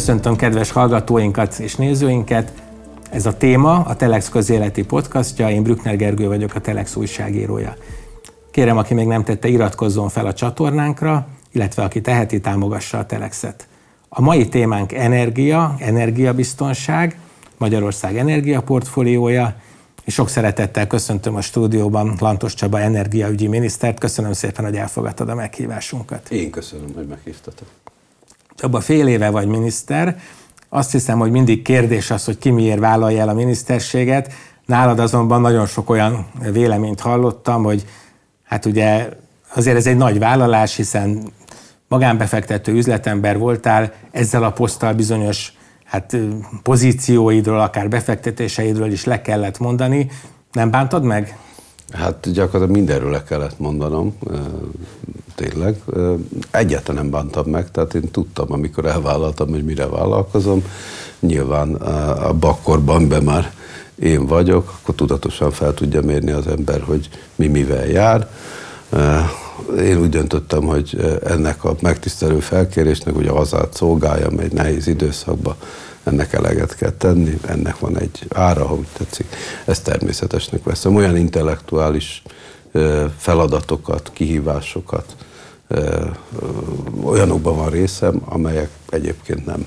[0.00, 2.52] Köszöntöm kedves hallgatóinkat és nézőinket.
[3.10, 7.76] Ez a téma a Telex közéleti podcastja, én Brückner Gergő vagyok, a Telex újságírója.
[8.50, 13.66] Kérem, aki még nem tette, iratkozzon fel a csatornánkra, illetve aki teheti, támogassa a Telexet.
[14.08, 17.18] A mai témánk energia, energiabiztonság,
[17.56, 19.54] Magyarország energiaportfóliója,
[20.04, 23.98] és sok szeretettel köszöntöm a stúdióban Lantos Csaba energiaügyi minisztert.
[23.98, 26.30] Köszönöm szépen, hogy elfogadtad a meghívásunkat.
[26.30, 27.68] Én köszönöm, hogy meghívtatok.
[28.60, 30.16] Csaba, fél éve vagy miniszter.
[30.68, 34.32] Azt hiszem, hogy mindig kérdés az, hogy ki miért vállalja el a miniszterséget.
[34.66, 37.86] Nálad azonban nagyon sok olyan véleményt hallottam, hogy
[38.44, 39.08] hát ugye
[39.54, 41.32] azért ez egy nagy vállalás, hiszen
[41.88, 45.52] magánbefektető üzletember voltál, ezzel a poszttal bizonyos
[45.84, 46.16] hát
[46.62, 50.10] pozícióidról, akár befektetéseidről is le kellett mondani.
[50.52, 51.36] Nem bántad meg?
[51.90, 54.18] Hát gyakorlatilag mindenről le kellett mondanom,
[55.34, 55.82] tényleg.
[56.50, 60.64] Egyáltalán nem bántam meg, tehát én tudtam, amikor elvállaltam, hogy mire vállalkozom.
[61.20, 63.52] Nyilván a bakkorban be már
[63.94, 68.28] én vagyok, akkor tudatosan fel tudja mérni az ember, hogy mi mivel jár.
[69.78, 75.54] Én úgy döntöttem, hogy ennek a megtisztelő felkérésnek, a hazát szolgáljam egy nehéz időszakban,
[76.10, 79.26] ennek eleget kell tenni, ennek van egy ára, ha úgy tetszik.
[79.64, 80.94] Ezt természetesnek veszem.
[80.94, 82.22] Olyan intellektuális
[83.16, 85.16] feladatokat, kihívásokat,
[87.02, 89.66] olyanokban van részem, amelyek egyébként nem,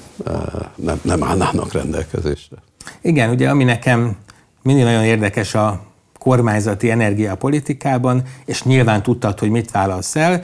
[0.75, 2.57] nem, nem állnának rendelkezésre.
[3.01, 4.17] Igen, ugye ami nekem
[4.61, 5.81] mindig nagyon érdekes a
[6.19, 10.43] kormányzati energiapolitikában, és nyilván tudtad, hogy mit válasz el,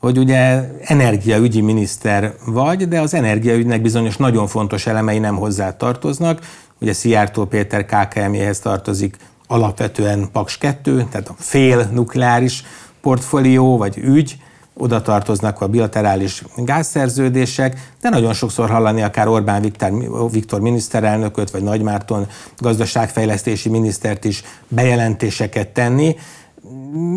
[0.00, 6.40] hogy ugye energiaügyi miniszter vagy, de az energiaügynek bizonyos nagyon fontos elemei nem hozzá tartoznak.
[6.80, 12.64] Ugye Szijjártó Péter KKM-jéhez tartozik alapvetően Paks 2, tehát a fél nukleáris
[13.00, 14.36] portfólió vagy ügy,
[14.74, 19.90] oda tartoznak a bilaterális gázszerződések, de nagyon sokszor hallani akár Orbán Viktor,
[20.30, 22.26] Viktor miniszterelnököt, vagy Nagymárton
[22.58, 26.16] gazdaságfejlesztési minisztert is bejelentéseket tenni.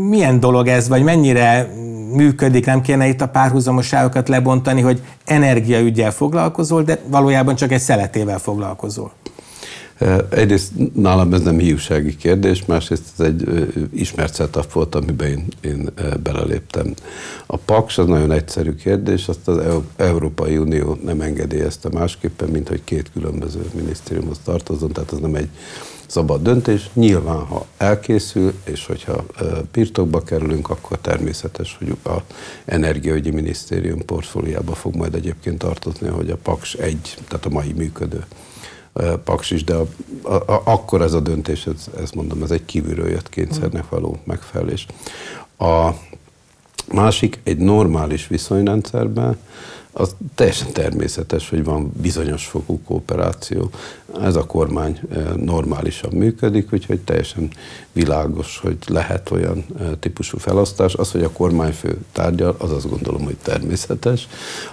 [0.10, 1.70] Milyen dolog ez, vagy mennyire
[2.14, 8.40] működik, nem kéne itt a párhuzamosságokat lebontani, hogy energiaügyel foglalkozol, de valójában csak egy szeletével
[8.40, 9.12] foglalkozol?
[10.30, 15.90] Egyrészt nálam ez nem hiúsági kérdés, másrészt ez egy ismert setup volt, amiben én, én
[16.24, 16.94] beleléptem.
[17.46, 19.60] A PAKS az nagyon egyszerű kérdés, azt az
[19.96, 25.50] Európai Unió nem engedélyezte másképpen, mint hogy két különböző minisztériumhoz tartozom, tehát ez nem egy
[26.14, 26.90] szabad döntés.
[26.94, 29.26] Nyilván, ha elkészül, és hogyha
[29.72, 32.18] birtokba kerülünk, akkor természetes, hogy a
[32.66, 38.26] Energiaügyi Minisztérium portfóliába fog majd egyébként tartozni, hogy a PAKS egy, tehát a mai működő
[39.24, 39.88] Paks is, de a,
[40.22, 44.18] a, a, akkor ez a döntés, ez, ez mondom, ez egy kívülről jött kényszernek való
[44.24, 44.86] megfelelés.
[45.58, 45.90] A
[46.92, 49.38] másik, egy normális viszonyrendszerben
[49.96, 53.70] az teljesen természetes, hogy van bizonyos fokú kooperáció.
[54.22, 57.50] Ez a kormány eh, normálisan működik, úgyhogy teljesen
[57.92, 60.94] világos, hogy lehet olyan eh, típusú felosztás.
[60.94, 64.28] Az, hogy a kormányfő tárgyal, az azt gondolom, hogy természetes.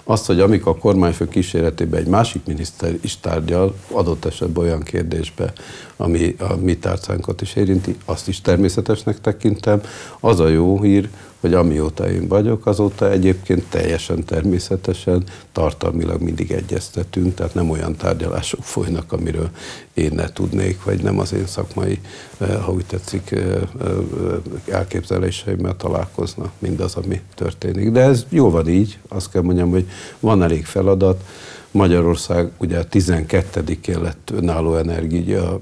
[0.04, 5.52] Az, hogy amikor a kormányfő kíséretében egy másik miniszter is tárgyal, adott esetben olyan kérdésbe,
[5.96, 9.80] ami a mi tárcánkat is érinti, azt is természetesnek tekintem.
[10.20, 11.08] Az a jó hír,
[11.40, 18.62] hogy amióta én vagyok, azóta egyébként teljesen természetesen tartalmilag mindig egyeztetünk, tehát nem olyan tárgyalások
[18.62, 19.50] folynak, amiről
[19.94, 22.00] én ne tudnék, vagy nem az én szakmai,
[22.38, 23.62] eh, ha úgy tetszik, eh, eh,
[24.66, 27.90] elképzeléseimmel találkozna mindaz, ami történik.
[27.90, 29.88] De ez jó van így, azt kell mondjam, hogy
[30.20, 31.24] van elég feladat,
[31.70, 34.76] Magyarország ugye a 12-én lett önálló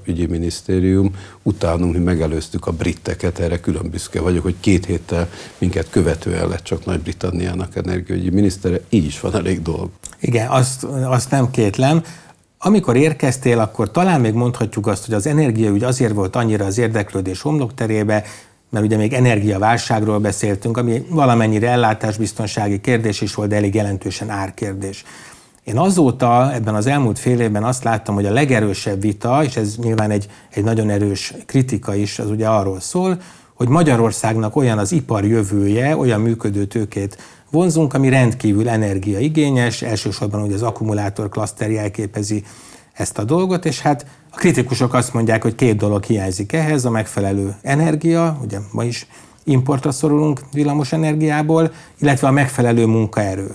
[0.05, 5.89] ügyi minisztérium, utánunk mi megelőztük a britteket, erre külön büszke vagyok, hogy két héttel minket
[5.89, 9.89] követően lett csak Nagy-Britanniának energiaügyi minisztere, így is van elég dolg.
[10.19, 12.03] Igen, azt, azt nem kétlem.
[12.57, 17.41] Amikor érkeztél, akkor talán még mondhatjuk azt, hogy az energiaügy azért volt annyira az érdeklődés
[17.41, 18.23] homlokterébe,
[18.69, 25.03] mert ugye még energiaválságról beszéltünk, ami valamennyire ellátásbiztonsági kérdés is volt, de elég jelentősen árkérdés.
[25.69, 29.75] Én azóta ebben az elmúlt fél évben azt láttam, hogy a legerősebb vita, és ez
[29.77, 33.21] nyilván egy, egy nagyon erős kritika is, az ugye arról szól,
[33.53, 37.17] hogy Magyarországnak olyan az ipar jövője, olyan működő tőkét
[37.51, 42.43] vonzunk, ami rendkívül energiaigényes, elsősorban ugye az akkumulátor klaszter jelképezi
[42.93, 46.89] ezt a dolgot, és hát a kritikusok azt mondják, hogy két dolog hiányzik ehhez, a
[46.89, 49.07] megfelelő energia, ugye ma is
[49.43, 53.51] importra szorulunk villamos energiából, illetve a megfelelő munkaerő.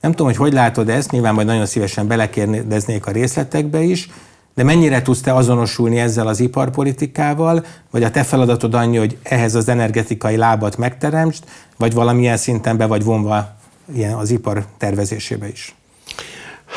[0.00, 4.08] Nem tudom, hogy hogy látod ezt, nyilván majd nagyon szívesen belekérdeznék a részletekbe is,
[4.54, 9.54] de mennyire tudsz te azonosulni ezzel az iparpolitikával, vagy a te feladatod annyi, hogy ehhez
[9.54, 11.44] az energetikai lábat megteremtsd,
[11.76, 13.56] vagy valamilyen szinten be vagy vonva
[13.94, 15.74] ilyen az ipar tervezésébe is?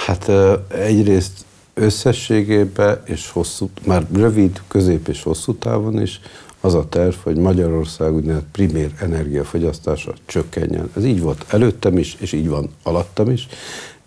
[0.05, 0.31] Hát
[0.67, 6.19] egyrészt összességében és hosszú, már rövid, közép és hosszú távon is
[6.63, 10.89] az a terv, hogy Magyarország úgynevezett primér energiafogyasztása csökkenjen.
[10.95, 13.47] Ez így volt előttem is, és így van alattam is.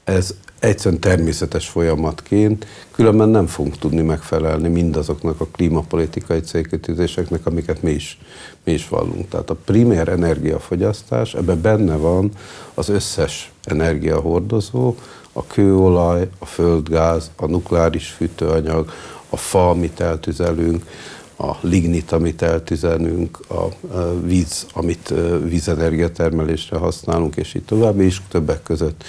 [0.05, 7.91] Ez egyszerűen természetes folyamatként, különben nem fogunk tudni megfelelni mindazoknak a klímapolitikai célkötőzéseknek, amiket mi
[7.91, 8.19] is,
[8.65, 9.29] mi is vallunk.
[9.29, 12.31] Tehát a primér energiafogyasztás, ebben benne van
[12.75, 14.95] az összes energiahordozó,
[15.33, 18.91] a kőolaj, a földgáz, a nukleáris fűtőanyag,
[19.31, 20.85] a fa, amit eltüzelünk,
[21.37, 23.69] a lignit, amit eltüzelünk, a
[24.23, 29.05] víz, amit vízenergia termelésre használunk, és így tovább, és többek között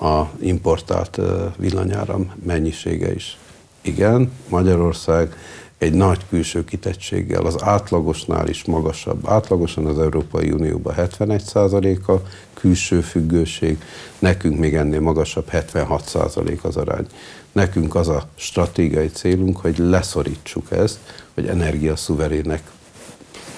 [0.00, 1.20] a importált
[1.56, 3.38] villanyáram mennyisége is.
[3.82, 5.36] Igen, Magyarország
[5.78, 9.28] egy nagy külső kitettséggel, az átlagosnál is magasabb.
[9.28, 12.22] Átlagosan az Európai Unióban 71% a
[12.54, 13.78] külső függőség,
[14.18, 17.06] nekünk még ennél magasabb 76% az arány.
[17.52, 20.98] Nekünk az a stratégiai célunk, hogy leszorítsuk ezt,
[21.34, 22.62] hogy energiaszuverének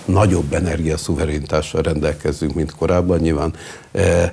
[0.04, 3.18] nagyobb energiaszuveréntással rendelkezzünk, mint korábban.
[3.18, 3.54] Nyilván
[3.92, 4.32] eh,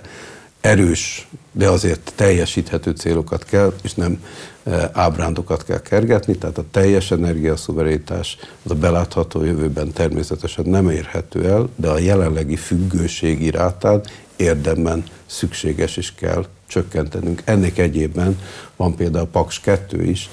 [0.61, 4.23] erős, de azért teljesíthető célokat kell, és nem
[4.63, 11.49] e, ábrándokat kell kergetni, tehát a teljes energiaszuverenitás az a belátható jövőben természetesen nem érhető
[11.49, 17.41] el, de a jelenlegi függőségi rátát érdemben szükséges is kell csökkentenünk.
[17.45, 18.39] Ennek egyébben
[18.75, 20.29] van például a Paks 2 is,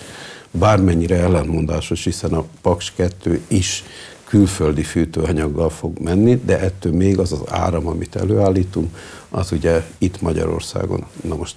[0.51, 3.85] bármennyire ellentmondásos, hiszen a Paks 2 is
[4.25, 8.97] külföldi fűtőanyaggal fog menni, de ettől még az az áram, amit előállítunk,
[9.31, 11.07] az ugye itt Magyarországon.
[11.23, 11.57] Na most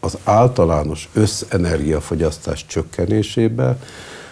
[0.00, 3.78] az általános összenergiafogyasztás csökkenésébe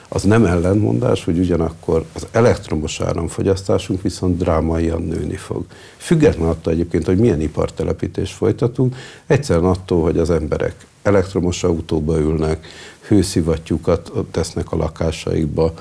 [0.08, 5.64] az nem ellentmondás, hogy ugyanakkor az elektromos áramfogyasztásunk viszont drámaian nőni fog.
[5.96, 8.96] Független attól egyébként, hogy milyen ipartelepítést folytatunk,
[9.26, 12.66] egyszerűen attól, hogy az emberek elektromos autóba ülnek,
[13.06, 15.72] hőszivattyúkat tesznek a lakásaikba,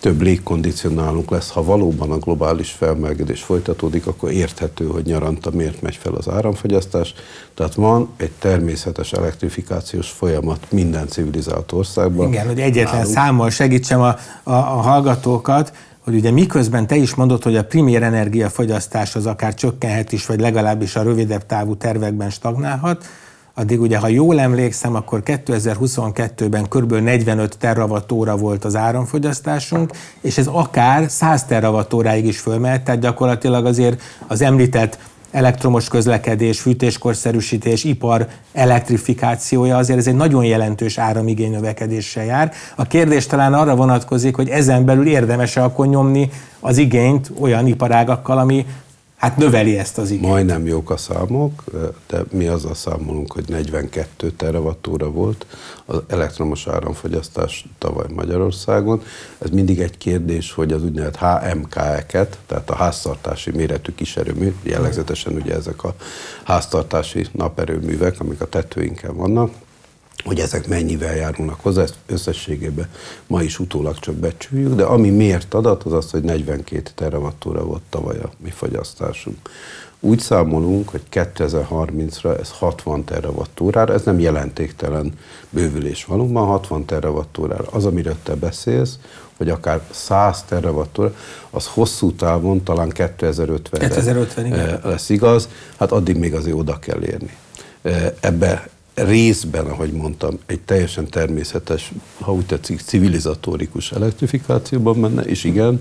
[0.00, 5.96] több légkondicionálunk lesz, ha valóban a globális felmelegedés folytatódik, akkor érthető, hogy nyaranta miért megy
[5.96, 7.14] fel az áramfogyasztás.
[7.54, 12.28] Tehát van egy természetes elektrifikációs folyamat minden civilizált országban.
[12.28, 13.14] Igen, hogy egyetlen Nálunk.
[13.14, 14.08] számmal segítsem a,
[14.42, 19.54] a, a hallgatókat, hogy ugye miközben te is mondod, hogy a primér energiafogyasztás az akár
[19.54, 23.04] csökkenhet is, vagy legalábbis a rövidebb távú tervekben stagnálhat,
[23.58, 26.92] addig ugye, ha jól emlékszem, akkor 2022-ben kb.
[26.92, 34.02] 45 teravatóra volt az áramfogyasztásunk, és ez akár 100 teravatóráig is fölmehet, tehát gyakorlatilag azért
[34.26, 34.98] az említett
[35.30, 42.52] elektromos közlekedés, fűtéskorszerűsítés, ipar elektrifikációja, azért ez egy nagyon jelentős áramigény növekedéssel jár.
[42.76, 46.30] A kérdés talán arra vonatkozik, hogy ezen belül érdemes-e akkor nyomni
[46.60, 48.66] az igényt olyan iparágakkal, ami
[49.16, 50.26] hát növeli ezt az igényt.
[50.26, 51.64] Majdnem jók a számok,
[52.06, 55.46] de mi azzal számolunk, hogy 42 teravattóra volt
[55.84, 59.02] az elektromos áramfogyasztás tavaly Magyarországon.
[59.38, 65.54] Ez mindig egy kérdés, hogy az úgynevezett HMK-eket, tehát a háztartási méretű kiserőmű, jellegzetesen ugye
[65.54, 65.94] ezek a
[66.44, 69.50] háztartási naperőművek, amik a tetőinken vannak,
[70.26, 72.88] hogy ezek mennyivel járulnak hozzá, ezt összességében
[73.26, 77.82] ma is utólag csak becsüljük, de ami miért adat, az az, hogy 42 teravattóra volt
[77.90, 79.36] tavaly a mi fogyasztásunk.
[80.00, 85.12] Úgy számolunk, hogy 2030-ra ez 60 terawattórára, ez nem jelentéktelen
[85.50, 87.64] bővülés valóban, 60 terawattórára.
[87.70, 88.98] Az, amiről te beszélsz,
[89.36, 91.14] hogy akár 100 terawattóra,
[91.50, 97.02] az hosszú távon talán 2050-re 2050, eh, lesz igaz, hát addig még azért oda kell
[97.02, 97.36] érni.
[98.20, 105.80] Ebbe részben, ahogy mondtam, egy teljesen természetes, ha úgy tetszik, civilizatórikus elektrifikációban menne, és igen,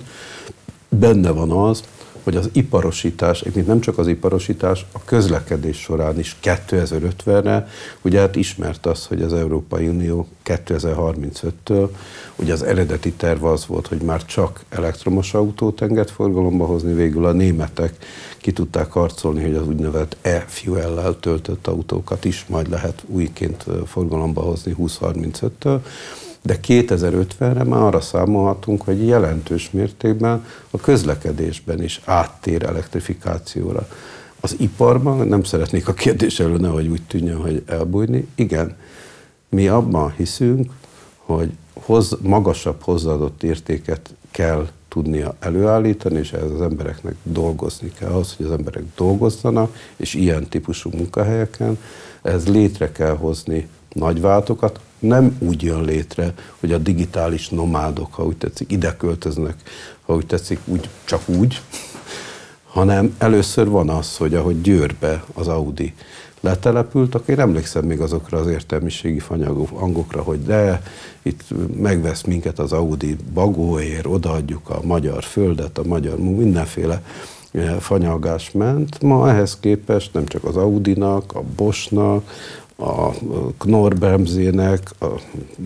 [0.90, 1.84] benne van az,
[2.26, 7.68] hogy az iparosítás, egyébként nem csak az iparosítás, a közlekedés során is 2050-re,
[8.02, 11.90] ugye hát ismert az, hogy az Európai Unió 2035-től,
[12.36, 17.26] ugye az eredeti terv az volt, hogy már csak elektromos autót enged forgalomba hozni, végül
[17.26, 18.06] a németek
[18.46, 24.76] ki tudták harcolni, hogy az úgynevezett e-fuel-lel töltött autókat is majd lehet újként forgalomba hozni
[24.80, 25.80] 2035-től,
[26.42, 33.88] de 2050-re már arra számolhatunk, hogy jelentős mértékben a közlekedésben is áttér elektrifikációra.
[34.40, 38.78] Az iparban, nem szeretnék a kérdés elő nehogy úgy tűnjön, hogy elbújni, igen,
[39.50, 40.72] mi abban hiszünk,
[41.18, 48.36] hogy hoz, magasabb hozzáadott értéket kell tudnia előállítani, és ehhez az embereknek dolgozni kell ahhoz,
[48.36, 51.78] hogy az emberek dolgozzanak, és ilyen típusú munkahelyeken,
[52.22, 58.38] ehhez létre kell hozni nagyváltokat, nem úgy jön létre, hogy a digitális nomádok, ha úgy
[58.38, 59.56] tetszik, ide költöznek,
[60.06, 61.62] ha úgy tetszik, úgy, csak úgy,
[62.66, 65.94] hanem először van az, hogy ahogy Győrbe az Audi
[66.46, 70.82] letelepült, akkor én emlékszem még azokra az értelmiségi fanyagokra, hogy de
[71.22, 71.44] itt
[71.78, 77.02] megvesz minket az Audi bagóért, odaadjuk a magyar földet, a magyar mindenféle
[77.80, 79.02] fanyalgás ment.
[79.02, 82.32] Ma ehhez képest nem csak az Audinak, a Boschnak,
[82.76, 83.10] a
[83.58, 85.06] Knorr-Bremzének, a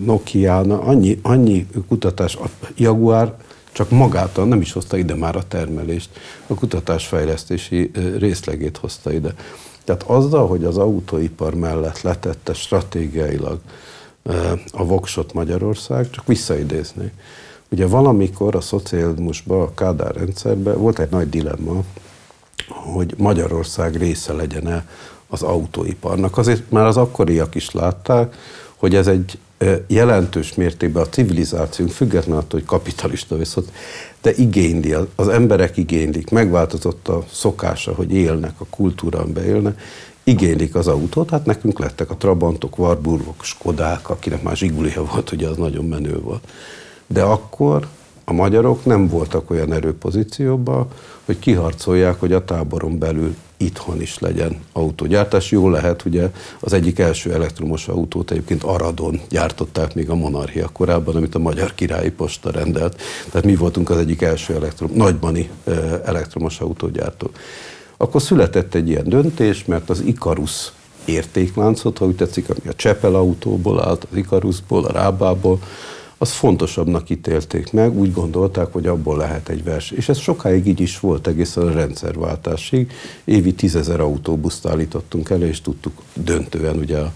[0.04, 2.44] Nokia-nak, annyi, annyi kutatás, a
[2.76, 3.36] Jaguar
[3.72, 6.08] csak magától nem is hozta ide már a termelést,
[6.46, 9.34] a kutatásfejlesztési részlegét hozta ide.
[9.84, 13.58] Tehát azzal, hogy az autóipar mellett letette stratégiailag
[14.72, 17.12] a voksot Magyarország, csak visszaidézni.
[17.68, 21.82] Ugye valamikor a szocializmusban, a Kádár rendszerben volt egy nagy dilemma,
[22.68, 24.86] hogy Magyarország része legyen-e
[25.28, 26.38] az autóiparnak.
[26.38, 28.36] Azért már az akkoriak is látták,
[28.76, 29.38] hogy ez egy
[29.86, 33.72] jelentős mértékben a civilizációnk, függetlenül attól, hogy kapitalista viszont,
[34.22, 39.80] de igényli, az emberek igénylik, megváltozott a szokása, hogy élnek, a kultúrán beélnek,
[40.24, 45.48] igénylik az autót, hát nekünk lettek a Trabantok, Warburgok, Skodák, akinek már Zsigulia volt, ugye
[45.48, 46.48] az nagyon menő volt.
[47.06, 47.86] De akkor
[48.24, 50.86] a magyarok nem voltak olyan erőpozícióban,
[51.24, 55.50] hogy kiharcolják, hogy a táboron belül itthon is legyen autógyártás.
[55.50, 61.16] Jó lehet, ugye az egyik első elektromos autót egyébként Aradon gyártották még a monarchia korában,
[61.16, 63.00] amit a Magyar Királyi Posta rendelt.
[63.30, 65.50] Tehát mi voltunk az egyik első elektrom, nagybani
[66.04, 67.30] elektromos autógyártó.
[67.96, 70.72] Akkor született egy ilyen döntés, mert az Ikarus
[71.04, 75.58] értékláncot, ha úgy tetszik, ami a Csepel autóból állt, az Ikarusból, a Rábából,
[76.22, 79.90] az fontosabbnak ítélték meg, úgy gondolták, hogy abból lehet egy vers.
[79.90, 82.92] És ez sokáig így is volt egészen a rendszerváltásig.
[83.24, 87.12] Évi tízezer autóbuszt állítottunk elő, és tudtuk döntően ugye a,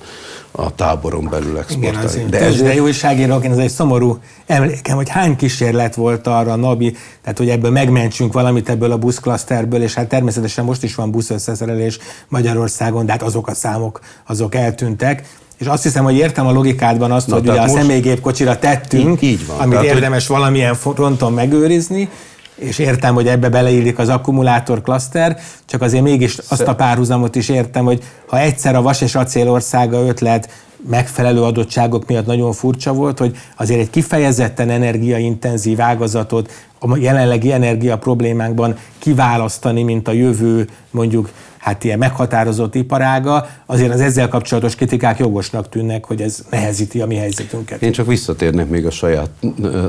[0.50, 2.12] a táboron belül exportálni.
[2.14, 6.96] Igen, de ez de újságíróként ez egy szomorú emlékem, hogy hány kísérlet volt arra, Nabi,
[7.22, 11.98] tehát hogy ebből megmentsünk valamit ebből a buszklaszterből, és hát természetesen most is van buszösszeszerelés
[12.28, 17.12] Magyarországon, de hát azok a számok, azok eltűntek és azt hiszem, hogy értem a logikádban
[17.12, 20.36] azt, Na, hogy ugye a személygépkocsira tettünk, így, így van, amit tehát, érdemes hogy...
[20.36, 22.08] valamilyen fronton megőrizni,
[22.54, 27.48] és értem, hogy ebbe beleillik az akkumulátor klaszter, csak azért mégis azt a párhuzamot is
[27.48, 30.48] értem, hogy ha egyszer a vas és acél országa ötlet
[30.88, 37.98] megfelelő adottságok miatt nagyon furcsa volt, hogy azért egy kifejezetten energiaintenzív ágazatot a jelenlegi energia
[37.98, 41.30] problémánkban kiválasztani, mint a jövő mondjuk
[41.64, 47.06] hát ilyen meghatározott iparága, azért az ezzel kapcsolatos kritikák jogosnak tűnnek, hogy ez nehezíti a
[47.06, 47.82] mi helyzetünket.
[47.82, 49.30] Én csak visszatérnék még a saját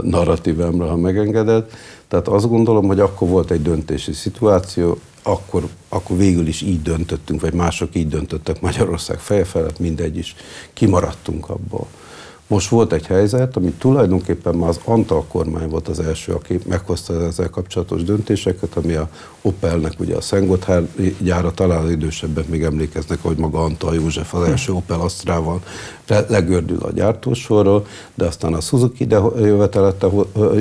[0.01, 1.65] narratívámra, ha megengeded.
[2.07, 7.41] Tehát azt gondolom, hogy akkor volt egy döntési szituáció, akkor, akkor végül is így döntöttünk,
[7.41, 10.35] vagy mások így döntöttek Magyarország feje felett, mindegy is,
[10.73, 11.87] kimaradtunk abból.
[12.47, 17.25] Most volt egy helyzet, ami tulajdonképpen már az Antal kormány volt az első, aki meghozta
[17.25, 19.09] ezzel kapcsolatos döntéseket, ami a
[19.41, 20.87] Opelnek ugye a Szentgotthár
[21.19, 25.61] gyára, talán az idősebbek még emlékeznek, hogy maga Antal József az első Opel Astrával
[26.07, 29.21] legördül a gyártósorról, de aztán a Suzuki de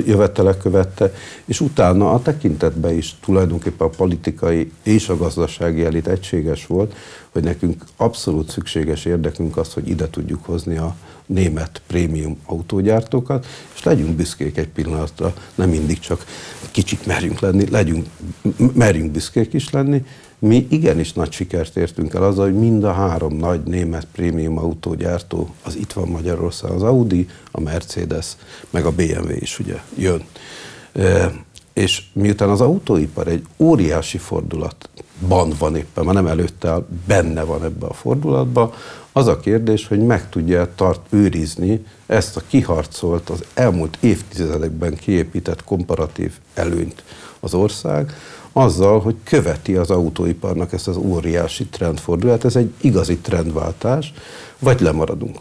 [0.05, 1.13] jövetele követte,
[1.45, 6.95] és utána a tekintetben is tulajdonképpen a politikai és a gazdasági elit egységes volt,
[7.31, 13.83] hogy nekünk abszolút szükséges érdekünk az, hogy ide tudjuk hozni a német prémium autógyártókat, és
[13.83, 16.25] legyünk büszkék egy pillanatra, nem mindig csak
[16.71, 18.05] kicsik merjünk lenni, legyünk,
[18.73, 20.05] merjünk büszkék is lenni.
[20.39, 25.53] Mi igenis nagy sikert értünk el azzal, hogy mind a három nagy német prémium autógyártó,
[25.63, 28.35] az itt van Magyarország, az Audi, a Mercedes,
[28.69, 30.23] meg a BMW is ugye jön.
[31.75, 37.85] És miután az autóipar egy óriási fordulatban van éppen, már nem előtte, benne van ebbe
[37.85, 38.73] a fordulatba,
[39.11, 45.63] az a kérdés, hogy meg tudja tart őrizni ezt a kiharcolt, az elmúlt évtizedekben kiépített
[45.63, 47.03] komparatív előnyt
[47.39, 48.13] az ország,
[48.51, 52.45] azzal, hogy követi az autóiparnak ezt az óriási trendfordulat.
[52.45, 54.13] Ez egy igazi trendváltás,
[54.59, 55.37] vagy lemaradunk.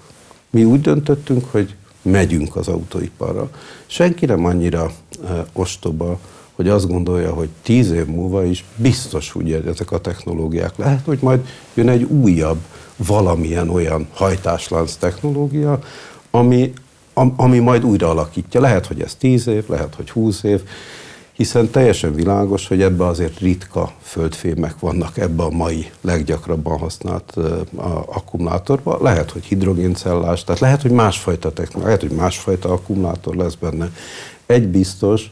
[0.50, 3.50] Mi úgy döntöttünk, hogy megyünk az autóiparra.
[3.86, 4.90] Senki nem annyira
[5.52, 6.18] ostoba,
[6.54, 11.18] hogy azt gondolja, hogy tíz év múlva is biztos, hogy ezek a technológiák lehet, hogy
[11.20, 12.58] majd jön egy újabb
[12.96, 15.78] valamilyen olyan hajtáslánc technológia,
[16.30, 16.72] ami,
[17.36, 18.60] ami majd újra alakítja.
[18.60, 20.62] Lehet, hogy ez 10 év, lehet, hogy 20 év,
[21.32, 27.60] hiszen teljesen világos, hogy ebbe azért ritka földfémek vannak ebbe a mai leggyakrabban használt uh,
[28.06, 28.98] akkumulátorba.
[29.02, 33.90] Lehet, hogy hidrogéncellás, tehát lehet, hogy másfajta technológia, lehet, hogy másfajta akkumulátor lesz benne.
[34.46, 35.30] Egy biztos,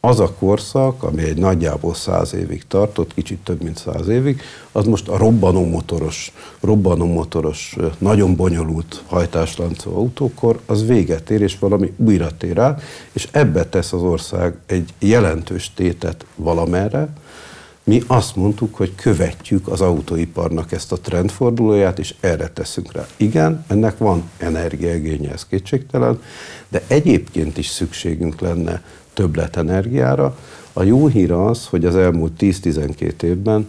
[0.00, 4.40] az a korszak, ami egy nagyjából száz évig tartott, kicsit több mint száz évig,
[4.72, 12.36] az most a robbanómotoros, robbanómotoros, nagyon bonyolult hajtásláncú autókor, az véget ér, és valami újra
[12.36, 17.08] tér át, és ebbe tesz az ország egy jelentős tétet valamerre,
[17.88, 23.06] Mi azt mondtuk, hogy követjük az autóiparnak ezt a trendfordulóját, és erre teszünk rá.
[23.16, 26.22] Igen, ennek van energiaigénye, ez kétségtelen,
[26.68, 30.38] de egyébként is szükségünk lenne többlet energiára.
[30.72, 33.68] A jó hír az, hogy az elmúlt 10-12 évben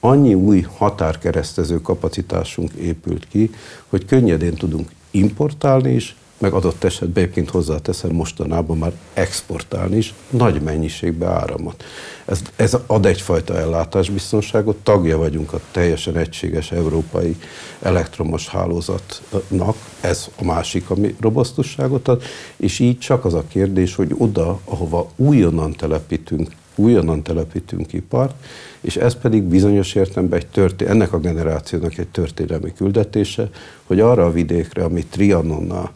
[0.00, 3.50] annyi új határkeresztező kapacitásunk épült ki,
[3.88, 10.62] hogy könnyedén tudunk importálni is, meg adott esetben egyébként hozzáteszem mostanában már exportálni is nagy
[10.62, 11.84] mennyiségbe áramot.
[12.24, 17.36] Ez, ez ad egyfajta ellátásbiztonságot, tagja vagyunk a teljesen egységes európai
[17.82, 22.22] elektromos hálózatnak, ez a másik, ami robosztusságot ad,
[22.56, 28.34] és így csak az a kérdés, hogy oda, ahova újonnan telepítünk, újonnan telepítünk ipart,
[28.80, 33.50] és ez pedig bizonyos értelemben egy történ- ennek a generációnak egy történelmi küldetése,
[33.86, 35.92] hogy arra a vidékre, amit Trianonnal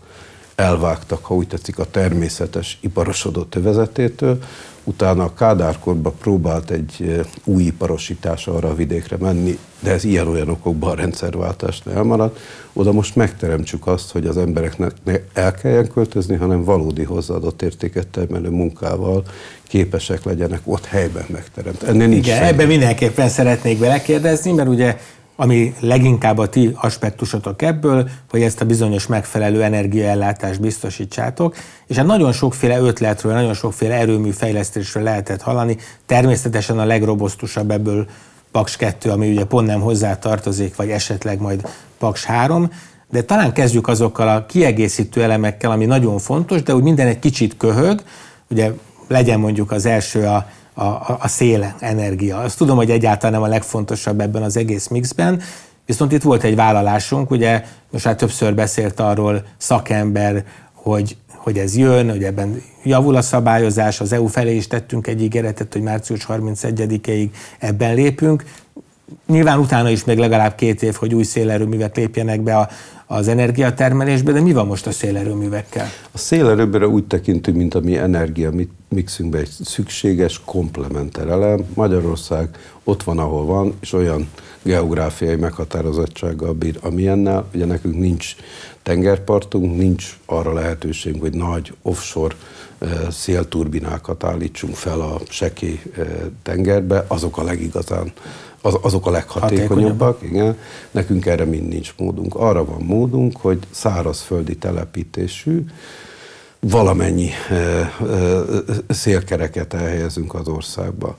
[0.61, 4.39] elvágtak, ha úgy tetszik, a természetes iparosodott övezetétől,
[4.85, 10.91] utána a Kádárkorban próbált egy új iparosítás arra a vidékre menni, de ez ilyen-olyan okokban
[10.91, 12.39] a rendszerváltásnál elmaradt.
[12.73, 18.07] Oda most megteremtsük azt, hogy az embereknek ne el kelljen költözni, hanem valódi hozzáadott értéket
[18.07, 19.23] termelő munkával
[19.69, 21.93] képesek legyenek ott helyben megteremteni.
[21.93, 24.99] Ennél nincs Igen, ebben mindenképpen szeretnék belekérdezni, mert ugye
[25.41, 31.57] ami leginkább a ti aspektusotok ebből, hogy ezt a bizonyos megfelelő energiaellátást biztosítsátok,
[31.87, 38.07] és hát nagyon sokféle ötletről, nagyon sokféle erőmű fejlesztésről lehetett hallani, természetesen a legrobosztusabb ebből
[38.51, 41.69] Paks 2, ami ugye pont nem hozzá tartozik, vagy esetleg majd
[41.99, 42.71] Paks 3,
[43.11, 47.57] de talán kezdjük azokkal a kiegészítő elemekkel, ami nagyon fontos, de úgy minden egy kicsit
[47.57, 48.03] köhög,
[48.51, 48.71] ugye
[49.09, 50.47] legyen mondjuk az első a
[50.81, 52.39] a, a, a szél energia.
[52.39, 55.41] Azt tudom, hogy egyáltalán nem a legfontosabb ebben az egész mixben,
[55.87, 61.77] viszont itt volt egy vállalásunk, ugye most már többször beszélt arról szakember, hogy, hogy ez
[61.77, 66.27] jön, hogy ebben javul a szabályozás, az EU felé is tettünk egy ígéretet, hogy március
[66.29, 68.45] 31-ig ebben lépünk.
[69.27, 72.69] Nyilván utána is még legalább két év, hogy új szélerőművek lépjenek be a,
[73.13, 75.87] az energiatermelésbe, de mi van most a szélerőművekkel?
[76.13, 78.51] A szélerőműre úgy tekintünk, mint a mi energia
[78.89, 81.65] mixünkbe egy szükséges komplementer elem.
[81.75, 82.49] Magyarország
[82.85, 84.29] ott van, ahol van, és olyan
[84.63, 87.45] geográfiai meghatározottsággal bír, amilyennel.
[87.55, 88.35] Ugye nekünk nincs
[88.83, 92.35] tengerpartunk, nincs arra lehetőségünk, hogy nagy offshore
[93.11, 95.83] szélturbinákat állítsunk fel a seki
[96.43, 98.13] tengerbe, azok a legigazán
[98.63, 100.57] az, azok a leghatékonyabbak, igen.
[100.91, 102.35] Nekünk erre mind nincs módunk.
[102.35, 105.65] Arra van módunk, hogy szárazföldi telepítésű,
[106.61, 107.91] valamennyi e, e,
[108.89, 111.17] szélkereket elhelyezünk az országba.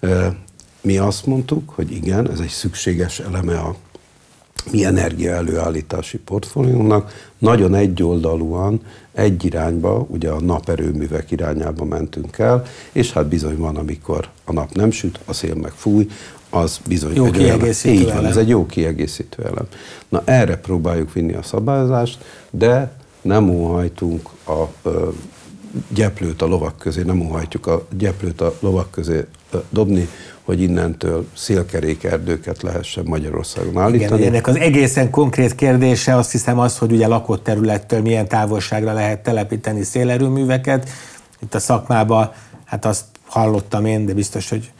[0.00, 0.36] E,
[0.80, 3.74] mi azt mondtuk, hogy igen, ez egy szükséges eleme a
[4.70, 7.30] mi energia előállítási portfóliónak.
[7.38, 8.80] Nagyon egyoldalúan,
[9.12, 14.72] egy irányba, ugye a naperőművek irányába mentünk el, és hát bizony van, amikor a nap
[14.72, 16.08] nem süt, a szél meg fúj,
[16.50, 18.24] az bizony jó egy kiegészítő Így van, elem.
[18.24, 19.66] ez egy jó kiegészítő elem.
[20.08, 22.18] Na erre próbáljuk vinni a szabályozást,
[22.50, 25.08] de nem óhajtunk a ö,
[25.94, 30.08] gyeplőt a lovak közé, nem óhajtjuk a gyeplőt a lovak közé ö, dobni,
[30.42, 34.20] hogy innentől szélkerékerdőket lehessen Magyarországon állítani.
[34.20, 38.92] Igen, ennek az egészen konkrét kérdése azt hiszem az, hogy ugye lakott területtől milyen távolságra
[38.92, 40.88] lehet telepíteni szélerőműveket.
[41.42, 42.30] Itt a szakmában,
[42.64, 44.70] hát azt hallottam én, de biztos, hogy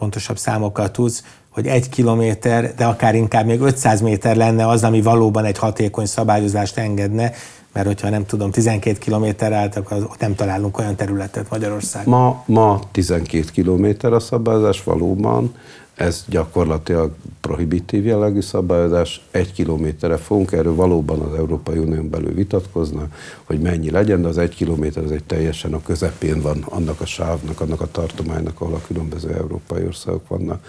[0.00, 5.02] pontosabb számokkal tudsz, hogy egy kilométer, de akár inkább még 500 méter lenne az, ami
[5.02, 7.32] valóban egy hatékony szabályozást engedne,
[7.72, 12.18] mert hogyha nem tudom, 12 kilométer álltak, az, ott nem találunk olyan területet Magyarországon.
[12.18, 15.54] Ma, ma 12 kilométer a szabályozás valóban,
[15.96, 23.08] ez gyakorlatilag prohibitív jellegű szabályozás, egy kilométerre fogunk, erről valóban az Európai Unión belül vitatkozna,
[23.44, 27.06] hogy mennyi legyen, de az egy kilométer az egy teljesen a közepén van annak a
[27.06, 30.64] sávnak, annak a tartománynak, ahol a különböző európai országok vannak.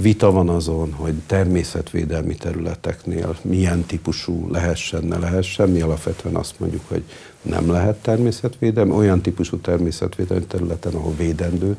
[0.00, 5.68] Vita van azon, hogy természetvédelmi területeknél milyen típusú lehessen, ne lehessen.
[5.68, 7.02] Mi alapvetően azt mondjuk, hogy
[7.42, 11.76] nem lehet természetvédelmi, olyan típusú természetvédelmi területen, ahol védendő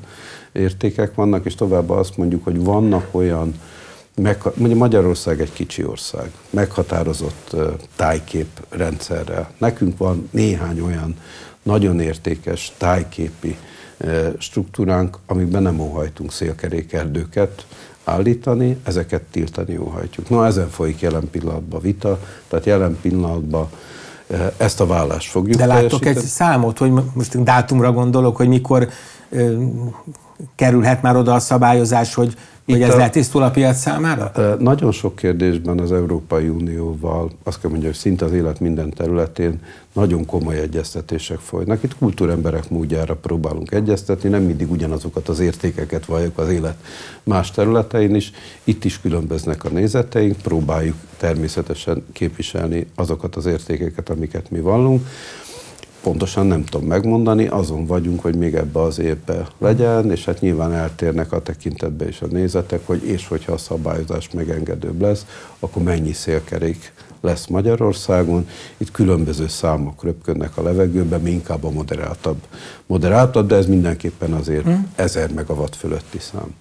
[0.51, 3.53] értékek vannak, és továbbá azt mondjuk, hogy vannak olyan,
[4.55, 7.55] mondjuk Magyarország egy kicsi ország, meghatározott
[7.95, 9.51] tájkép rendszerrel.
[9.57, 11.15] Nekünk van néhány olyan
[11.63, 13.57] nagyon értékes tájképi
[14.37, 17.65] struktúránk, amikben nem óhajtunk szélkerékerdőket
[18.09, 20.29] állítani, ezeket tiltani óhajtjuk.
[20.29, 23.69] Na, ezen folyik jelen pillanatban vita, tehát jelen pillanatban
[24.57, 28.89] ezt a vállást fogjuk De látok egy számot, hogy most dátumra gondolok, hogy mikor
[30.55, 32.35] kerülhet már oda a szabályozás, hogy
[32.71, 34.31] Hogy ez letisztul a piac számára?
[34.59, 39.59] Nagyon sok kérdésben az Európai Unióval, azt kell mondjam, hogy szinte az élet minden területén
[39.93, 41.83] nagyon komoly egyeztetések folynak.
[41.83, 46.75] Itt kultúremberek módjára próbálunk egyeztetni, nem mindig ugyanazokat az értékeket valljuk az élet
[47.23, 48.31] más területein is.
[48.63, 55.07] Itt is különböznek a nézeteink, próbáljuk természetesen képviselni azokat az értékeket, amiket mi vallunk
[56.01, 60.73] pontosan nem tudom megmondani, azon vagyunk, hogy még ebbe az évbe legyen, és hát nyilván
[60.73, 65.25] eltérnek a tekintetbe is a nézetek, hogy és hogyha a szabályozás megengedőbb lesz,
[65.59, 68.47] akkor mennyi szélkerék lesz Magyarországon.
[68.77, 72.37] Itt különböző számok röpködnek a levegőben, mi inkább a moderáltabb,
[72.85, 74.91] moderáltabb, de ez mindenképpen azért hmm.
[74.95, 76.55] 1000 megawatt fölötti szám.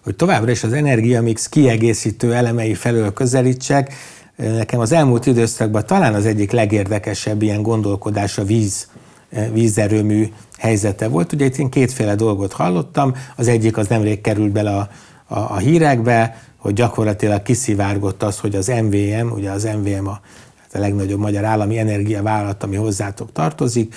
[0.00, 3.94] Hogy továbbra is az energiamix kiegészítő elemei felől közelítsek,
[4.40, 8.88] Nekem az elmúlt időszakban talán az egyik legérdekesebb ilyen gondolkodás a víz,
[9.30, 11.32] eh, vízerőmű helyzete volt.
[11.32, 14.88] Ugye itt én kétféle dolgot hallottam, az egyik az nemrég került bele a,
[15.26, 20.20] a, a hírekbe, hogy gyakorlatilag kiszivárgott az, hogy az MVM, ugye az MVM a,
[20.60, 23.94] hát a legnagyobb magyar állami energiavállalat, ami hozzátok tartozik,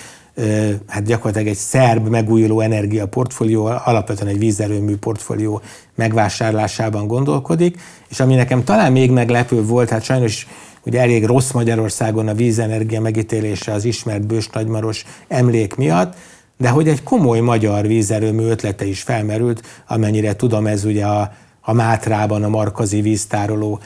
[0.86, 5.60] hát gyakorlatilag egy szerb megújuló energia portfólió, alapvetően egy vízerőmű portfólió
[5.94, 10.46] megvásárlásában gondolkodik, és ami nekem talán még meglepő volt, hát sajnos
[10.84, 16.14] ugye elég rossz Magyarországon a vízenergia megítélése az ismert Bős Nagymaros emlék miatt,
[16.56, 21.72] de hogy egy komoly magyar vízerőmű ötlete is felmerült, amennyire tudom, ez ugye a, a
[21.72, 23.80] Mátrában, a Markazi víztároló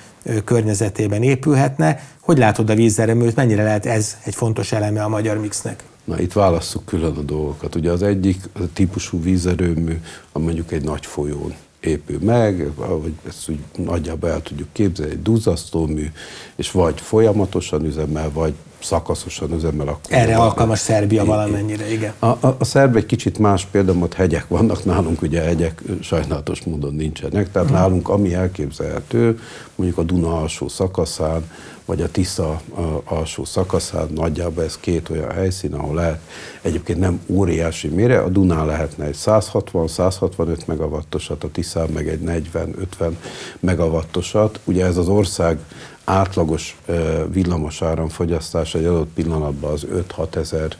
[0.44, 2.00] környezetében épülhetne.
[2.20, 5.84] Hogy látod a vízerőműt, mennyire lehet ez egy fontos eleme a magyar mixnek?
[6.08, 7.74] Na itt válasszuk külön a dolgokat.
[7.74, 10.00] Ugye az egyik a típusú vízerőmű,
[10.32, 15.22] a mondjuk egy nagy folyón épül meg, vagy ezt úgy nagyjából el tudjuk képzelni, egy
[15.22, 16.06] duzzasztómű,
[16.56, 19.88] és vagy folyamatosan üzemel, vagy szakaszosan üzemel.
[19.88, 22.12] Akkor Erre alkalmas Szerbia valamennyire, igen.
[22.18, 26.62] A, a, a szerb egy kicsit más példa, ott hegyek vannak, nálunk ugye hegyek sajnálatos
[26.62, 27.76] módon nincsenek, tehát hmm.
[27.76, 29.38] nálunk ami elképzelhető,
[29.74, 31.44] mondjuk a Duna alsó szakaszán,
[31.88, 32.60] vagy a Tisza
[33.04, 36.20] alsó szakaszán, nagyjából ez két olyan helyszín, ahol lehet
[36.62, 43.10] egyébként nem óriási mére, a Dunán lehetne egy 160-165 megawattosat, a Tiszán meg egy 40-50
[43.60, 44.60] megawattosat.
[44.64, 45.58] Ugye ez az ország
[46.08, 46.76] átlagos
[47.32, 50.76] villamos áramfogyasztás egy adott pillanatban az 5-6 ezer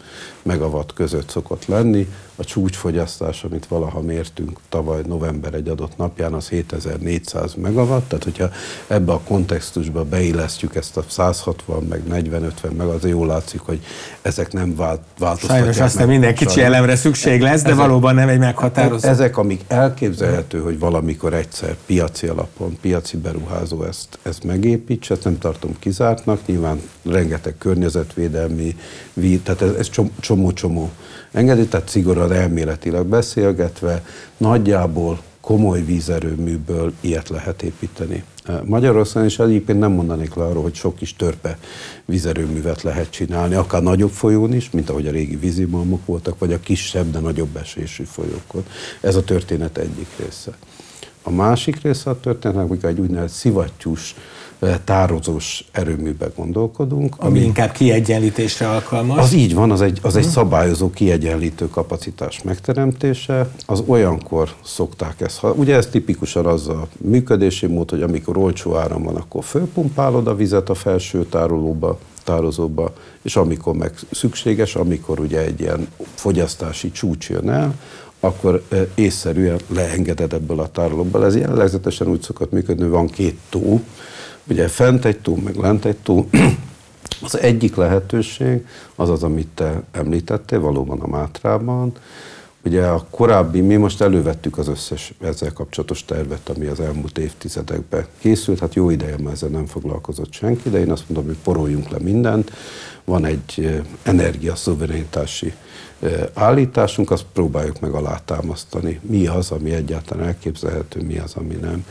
[0.48, 2.08] megawatt között szokott lenni.
[2.36, 8.08] A csúcsfogyasztás, amit valaha mértünk tavaly november egy adott napján, az 7400 megawatt.
[8.08, 8.50] Tehát, hogyha
[8.86, 13.80] ebbe a kontextusba beillesztjük ezt a 160 meg 40-50 meg, azért jól látszik, hogy
[14.22, 18.28] ezek nem vált, változtatják Sajnos aztán minden kicsi elemre szükség lesz, de ezek, valóban nem
[18.28, 19.08] egy meghatározó.
[19.08, 25.38] Ezek, amik elképzelhető, hogy valamikor egyszer piaci alapon, piaci beruházó ezt, ezt megépítse, ezt nem
[25.38, 28.76] tartom kizártnak, nyilván rengeteg környezetvédelmi,
[29.42, 29.88] tehát ez, ez
[30.38, 30.90] csomó-csomó
[31.32, 34.04] engedi, tehát szigorúan elméletileg beszélgetve,
[34.36, 38.24] nagyjából komoly vízerőműből ilyet lehet építeni.
[38.64, 41.58] Magyarországon is egyébként nem mondanék le arról, hogy sok kis törpe
[42.04, 46.60] vízerőművet lehet csinálni, akár nagyobb folyón is, mint ahogy a régi vízimalmok voltak, vagy a
[46.60, 48.64] kisebb, de nagyobb esésű folyókon.
[49.00, 50.52] Ez a történet egyik része.
[51.22, 54.14] A másik része a történetnek, amikor egy úgynevezett szivattyús
[54.84, 57.14] tározós erőműbe gondolkodunk.
[57.18, 59.18] Ami, ami inkább kiegyenlítésre alkalmas.
[59.18, 60.30] Az így van, az egy, az egy hm.
[60.30, 63.50] szabályozó kiegyenlítő kapacitás megteremtése.
[63.66, 65.38] Az olyankor szokták ezt.
[65.38, 70.26] Ha, ugye ez tipikusan az a működési mód, hogy amikor olcsó áram van, akkor fölpumpálod
[70.26, 72.92] a vizet a felső tárolóba, tározóba,
[73.22, 77.74] és amikor meg szükséges, amikor ugye egy ilyen fogyasztási csúcs jön el,
[78.20, 78.62] akkor
[78.94, 81.24] észszerűen leengeded ebből a tárolóból.
[81.24, 83.80] Ez jellegzetesen úgy szokott működni, hogy van két tó,
[84.50, 86.28] Ugye fent egy tó, meg lent egy tó.
[87.22, 91.92] Az egyik lehetőség az az, amit te említettél, valóban a Mátrában.
[92.64, 98.06] Ugye a korábbi, mi most elővettük az összes ezzel kapcsolatos tervet, ami az elmúlt évtizedekben
[98.18, 98.58] készült.
[98.58, 101.98] Hát jó ideje már ezzel nem foglalkozott senki, de én azt mondom, hogy poroljunk le
[101.98, 102.52] mindent.
[103.04, 105.52] Van egy energiaszuverenitási
[106.34, 109.00] állításunk, azt próbáljuk meg alátámasztani.
[109.02, 111.84] Mi az, ami egyáltalán elképzelhető, mi az, ami nem.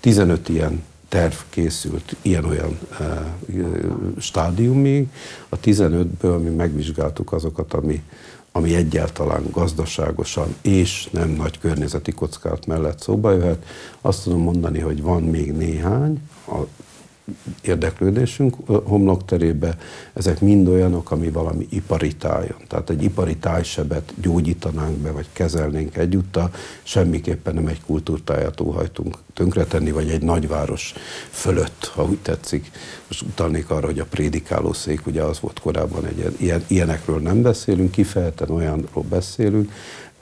[0.00, 0.82] 15 ilyen
[1.14, 3.34] terv készült ilyen-olyan e,
[4.18, 5.08] stádiumig.
[5.48, 8.02] A 15-ből mi megvizsgáltuk azokat, ami,
[8.52, 13.64] ami egyáltalán gazdaságosan és nem nagy környezeti kockát mellett szóba jöhet.
[14.00, 16.56] Azt tudom mondani, hogy van még néhány, a
[17.62, 19.78] érdeklődésünk homlokterébe,
[20.12, 22.56] ezek mind olyanok, ami valami ipari tájon.
[22.68, 26.50] Tehát egy ipari tájsebet gyógyítanánk be, vagy kezelnénk egyúttal,
[26.82, 30.94] semmiképpen nem egy kultúrtáját óhajtunk tönkretenni, vagy egy nagyváros
[31.30, 32.70] fölött, ha úgy tetszik.
[33.06, 37.90] Most utalnék arra, hogy a prédikálószék, ugye az volt korábban egy ilyen, ilyenekről nem beszélünk,
[37.90, 39.72] kifejezetten olyanról beszélünk,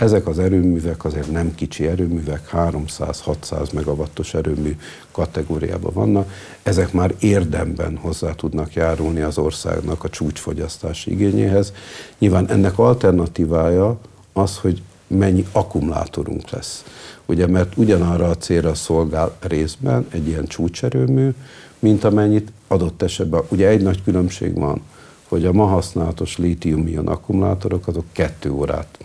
[0.02, 4.76] ezek az erőművek azért nem kicsi erőművek, 300-600 megawattos erőmű
[5.10, 6.32] kategóriában vannak.
[6.62, 11.72] Ezek már érdemben hozzá tudnak járulni az országnak a csúcsfogyasztási igényéhez.
[12.18, 13.98] Nyilván ennek alternatívája
[14.32, 16.84] az, hogy mennyi akkumulátorunk lesz.
[17.26, 21.30] Ugye, mert ugyanarra a célra szolgál részben egy ilyen csúcserőmű,
[21.78, 23.42] mint amennyit adott esetben.
[23.48, 24.82] Ugye egy nagy különbség van,
[25.28, 28.98] hogy a ma használatos lítium-ion akkumulátorok azok kettő órát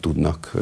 [0.00, 0.52] tudnak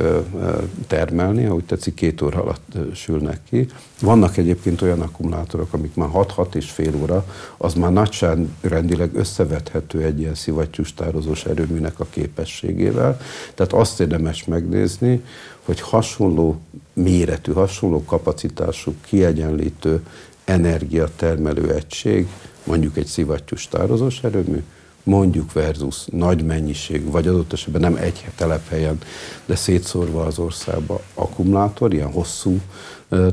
[0.87, 3.68] termelni, ahogy tetszik, két óra alatt sülnek ki.
[4.01, 10.21] Vannak egyébként olyan akkumulátorok, amik már 6-6 és fél óra, az már nagyságrendileg összevethető egy
[10.21, 13.21] ilyen szivattyús tározós erőműnek a képességével.
[13.55, 15.23] Tehát azt érdemes megnézni,
[15.64, 16.61] hogy hasonló
[16.92, 20.03] méretű, hasonló kapacitású, kiegyenlítő
[20.44, 22.29] energiatermelő egység,
[22.64, 24.62] mondjuk egy szivattyús tározós erőmű,
[25.09, 28.99] mondjuk versus nagy mennyiség, vagy adott esetben nem egy telephelyen,
[29.47, 32.61] de szétszórva az országba akkumulátor, ilyen hosszú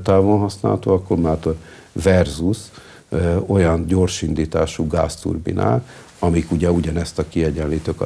[0.04, 1.56] távon használható akkumulátor,
[1.92, 2.58] versus
[3.48, 8.02] olyan gyorsindítású gázturbinák, amik ugye ugyanezt a kiegyenlítők.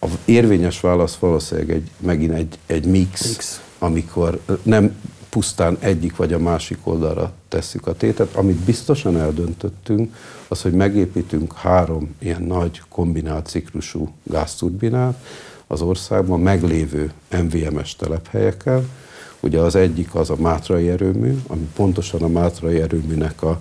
[0.00, 4.96] A érvényes válasz valószínűleg egy, megint egy, egy mix, mix, amikor nem
[5.32, 8.34] pusztán egyik vagy a másik oldalra tesszük a tétet.
[8.34, 10.14] Amit biztosan eldöntöttünk,
[10.48, 15.24] az, hogy megépítünk három ilyen nagy kombinált ciklusú gázturbinát
[15.66, 18.84] az országban meglévő MVMS telephelyekkel.
[19.40, 23.60] Ugye az egyik az a Mátrai erőmű, ami pontosan a Mátrai erőműnek a,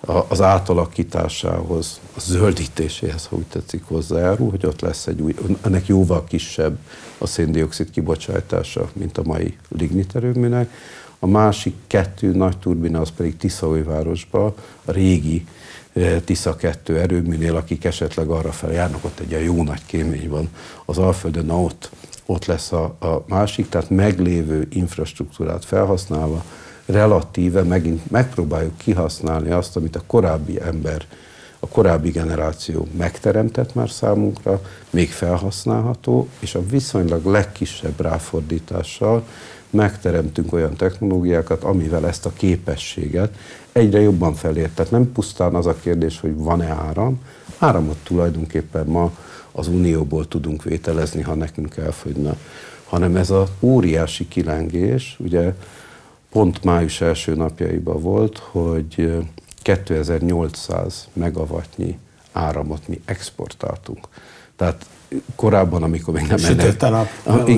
[0.00, 6.24] az átalakításához, a zöldítéséhez, ha úgy tetszik, hozzájárul, hogy ott lesz egy új, ennek jóval
[6.24, 6.78] kisebb
[7.18, 10.70] a széndiokszid kibocsátása, mint a mai lignit erőműnek.
[11.18, 14.54] A másik kettő nagy turbina az pedig Tiszaújvárosba,
[14.84, 15.46] a régi
[15.92, 20.48] eh, Tisza 2 erőműnél, akik esetleg arra fel járnak, ott egy jó nagy kémény van
[20.84, 21.90] az Alföldön, na ott,
[22.26, 26.44] ott lesz a, a másik, tehát meglévő infrastruktúrát felhasználva,
[26.86, 31.06] relatíve megint megpróbáljuk kihasználni azt, amit a korábbi ember,
[31.58, 39.24] a korábbi generáció megteremtett már számunkra, még felhasználható, és a viszonylag legkisebb ráfordítással
[39.70, 43.34] megteremtünk olyan technológiákat, amivel ezt a képességet
[43.72, 44.74] egyre jobban felért.
[44.74, 47.20] Tehát nem pusztán az a kérdés, hogy van-e áram,
[47.58, 49.12] áramot tulajdonképpen ma
[49.52, 52.36] az Unióból tudunk vételezni, ha nekünk elfogyna,
[52.84, 55.54] hanem ez az óriási kilengés, ugye
[56.36, 59.16] pont május első napjaiban volt, hogy
[59.62, 61.98] 2800 megawattnyi
[62.32, 64.08] áramot mi exportáltunk.
[64.56, 64.86] Tehát
[65.36, 66.36] korábban, amikor még nem...
[66.36, 67.08] Sütött a nap.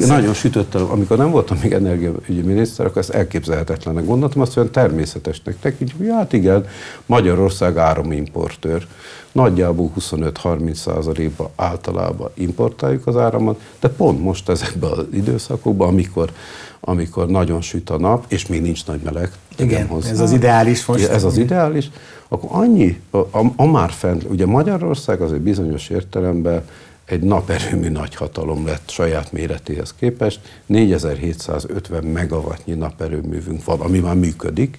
[0.07, 0.91] Nagyon sütött a nap.
[0.91, 6.09] Amikor nem voltam még energiaügyi miniszter, akkor ezt elképzelhetetlenek gondoltam, azt olyan természetesnek tekintjük, hogy
[6.09, 6.67] hát igen,
[7.07, 8.87] Magyarország áramimportőr.
[9.33, 16.33] Nagyjából 25-30 százalékban általában importáljuk az áramot, de pont most ezekben az időszakokban, amikor
[16.81, 19.31] amikor nagyon süt a nap, és még nincs nagy meleg.
[19.57, 20.11] Igen, hozzá.
[20.11, 21.09] ez az ideális most.
[21.09, 21.91] Ez az ideális.
[22.29, 26.65] Akkor annyi, a, a, a már fent, ugye Magyarország azért bizonyos értelemben
[27.05, 30.41] egy naperőmű nagyhatalom lett saját méretéhez képest.
[30.67, 34.79] 4750 megawattnyi naperőművünk van, ami már működik,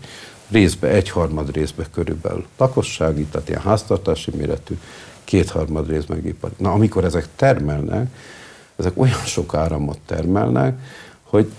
[0.50, 4.78] részbe, egyharmad részbe körülbelül lakossági, tehát ilyen háztartási méretű,
[5.24, 6.54] kétharmad rész megipari.
[6.58, 8.08] Na, amikor ezek termelnek,
[8.76, 10.80] ezek olyan sok áramot termelnek,
[11.24, 11.52] hogy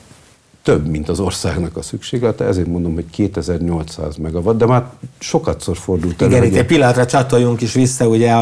[0.62, 4.84] több, mint az országnak a szükséglete, ezért mondom, hogy 2800 megawatt, de már
[5.18, 6.30] sokatszor fordult elő.
[6.30, 8.34] Igen, itt egy pillanatra csatoljunk is vissza, ugye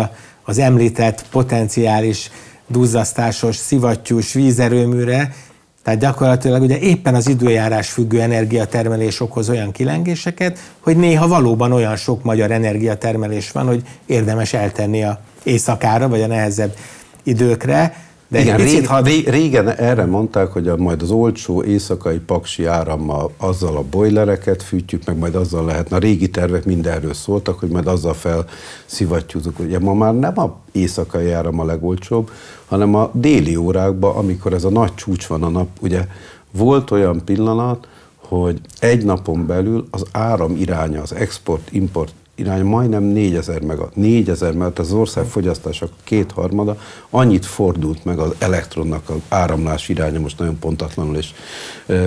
[0.44, 2.30] az említett potenciális
[2.66, 5.34] duzzasztásos, szivattyús vízerőműre,
[5.82, 11.96] tehát gyakorlatilag ugye éppen az időjárás függő energiatermelés okoz olyan kilengéseket, hogy néha valóban olyan
[11.96, 16.74] sok magyar energiatermelés van, hogy érdemes eltenni a éjszakára, vagy a nehezebb
[17.22, 17.94] időkre.
[18.30, 19.00] De Igen, rég, ha...
[19.26, 25.04] régen erre mondták, hogy a, majd az olcsó éjszakai paksi árammal azzal a bojlereket fűtjük,
[25.04, 25.96] meg majd azzal lehetne.
[25.96, 29.58] A régi tervek mindenről szóltak, hogy majd azzal felszivattyúzunk.
[29.58, 32.30] Ugye ma már nem a éjszakai áram a legolcsóbb,
[32.66, 36.06] hanem a déli órákban, amikor ez a nagy csúcs van a nap, ugye
[36.50, 43.62] volt olyan pillanat, hogy egy napon belül az áram iránya, az export-import irány majdnem 4000
[43.62, 46.78] meg a 4000 mert az ország fogyasztása kétharmada,
[47.10, 51.30] annyit fordult meg az elektronnak az áramlás iránya, most nagyon pontatlanul, és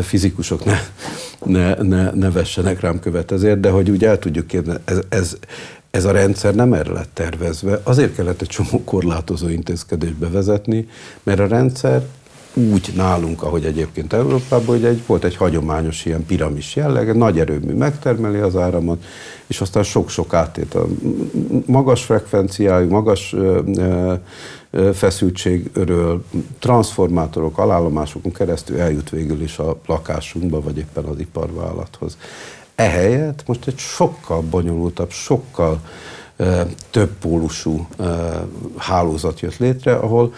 [0.02, 0.80] fizikusok ne,
[1.46, 5.38] ne, ne, ne vessenek rám követ ezért, de hogy úgy el tudjuk képzelni, ez, ez,
[5.92, 10.88] ez a rendszer nem erre lett tervezve, azért kellett egy csomó korlátozó intézkedést bevezetni,
[11.24, 12.04] mert a rendszer
[12.54, 17.74] úgy nálunk, ahogy egyébként Európában, hogy egy, volt egy hagyományos ilyen piramis jelleg, nagy erőmű
[17.74, 19.04] megtermeli az áramot,
[19.48, 20.74] és aztán sok-sok átét.
[20.74, 20.88] A
[21.66, 23.36] magas frekvenciájú, magas
[24.94, 26.26] feszültségről
[26.60, 32.18] transformátorok, alállomásokon keresztül eljut végül is a lakásunkba, vagy éppen az iparvállalathoz.
[32.76, 35.82] Ehelyett most egy sokkal bonyolultabb, sokkal
[36.90, 37.88] több pólusú
[38.78, 40.34] hálózat jött létre, ahol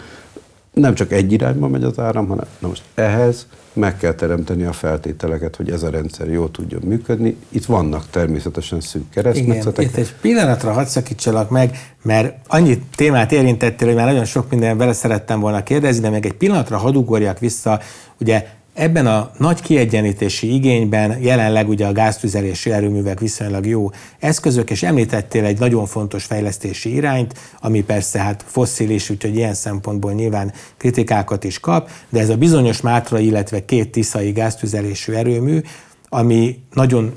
[0.74, 4.72] nem csak egy irányba megy az áram, hanem na most ehhez meg kell teremteni a
[4.72, 7.36] feltételeket, hogy ez a rendszer jól tudjon működni.
[7.48, 9.84] Itt vannak természetesen szűk keresztmetszetek.
[9.84, 14.50] Igen, itt egy pillanatra hadd szakítsalak meg, mert annyi témát érintettél, hogy már nagyon sok
[14.50, 17.80] minden vele szerettem volna kérdezni, de meg egy pillanatra hadd ugorjak vissza,
[18.20, 24.82] ugye Ebben a nagy kiegyenítési igényben jelenleg ugye a gáztüzelési erőművek viszonylag jó eszközök, és
[24.82, 31.44] említettél egy nagyon fontos fejlesztési irányt, ami persze hát fosszilis, úgyhogy ilyen szempontból nyilván kritikákat
[31.44, 35.60] is kap, de ez a bizonyos Mátra, illetve két tiszai gáztüzelésű erőmű,
[36.08, 37.12] ami nagyon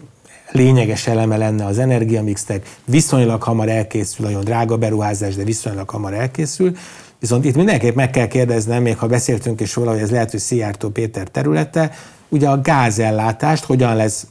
[0.51, 6.75] lényeges eleme lenne az energiamixnek, viszonylag hamar elkészül, nagyon drága beruházás, de viszonylag hamar elkészül,
[7.19, 10.39] Viszont itt mindenképp meg kell kérdeznem, még ha beszéltünk is róla, hogy ez lehet, hogy
[10.39, 11.91] Szijjártó Péter területe,
[12.29, 14.27] ugye a gázellátást, hogyan lesz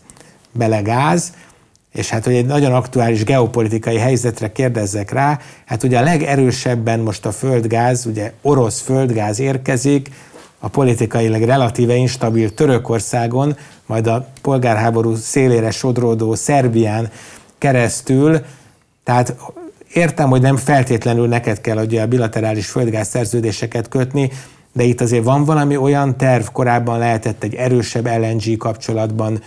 [0.53, 1.33] bele gáz,
[1.93, 7.27] és hát, hogy egy nagyon aktuális geopolitikai helyzetre kérdezzek rá, hát ugye a legerősebben most
[7.27, 10.11] a földgáz, ugye orosz földgáz érkezik,
[10.59, 17.11] a politikailag relatíve instabil Törökországon, majd a polgárháború szélére sodródó Szerbián
[17.59, 18.45] keresztül,
[19.05, 19.37] tehát
[19.97, 24.31] Értem, hogy nem feltétlenül neked kell ugye a bilaterális földgáz szerződéseket kötni,
[24.73, 29.43] de itt azért van valami olyan terv, korábban lehetett egy erősebb LNG kapcsolatban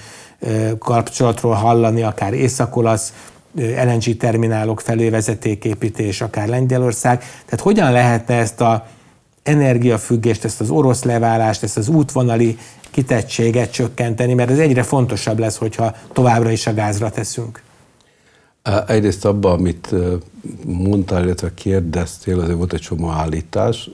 [0.80, 3.14] kapcsolatról hallani, akár észak-olasz
[3.56, 7.20] LNG terminálok felé vezetéképítés, akár Lengyelország.
[7.20, 8.88] Tehát hogyan lehetne ezt a
[9.44, 12.58] energiafüggést, ezt az orosz leválást, ezt az útvonali
[12.92, 17.62] kitettséget csökkenteni, mert ez egyre fontosabb lesz, hogyha továbbra is a gázra teszünk.
[18.88, 19.96] Egyrészt abban, amit
[20.66, 23.90] mondtál, illetve kérdeztél, azért volt egy csomó állítás,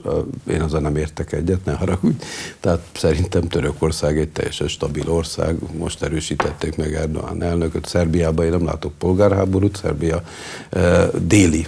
[0.50, 2.24] én azzal nem értek egyet, ne haragudj.
[2.60, 7.86] Tehát szerintem Törökország egy teljesen stabil ország, most erősítették meg Erdogan elnököt.
[7.86, 10.22] Szerbiában én nem látok polgárháborút, Szerbia
[11.26, 11.66] déli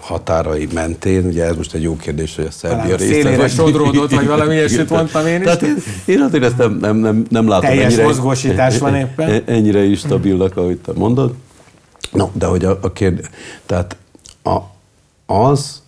[0.00, 3.50] határai mentén, ugye ez most egy jó kérdés, hogy a Szerbia része vagy...
[3.50, 5.44] sodródott, vagy valami ilyesmit mondtam én is.
[5.44, 9.42] Tehát én, én azért ezt nem, nem, nem, nem látom Teljes ennyire, mozgósítás van éppen.
[9.46, 11.34] Ennyire is stabilnak, ahogy te mondod.
[12.10, 13.26] No, de hogy a, a kérdés,
[13.66, 13.96] tehát
[14.42, 14.58] a,
[15.26, 15.82] az,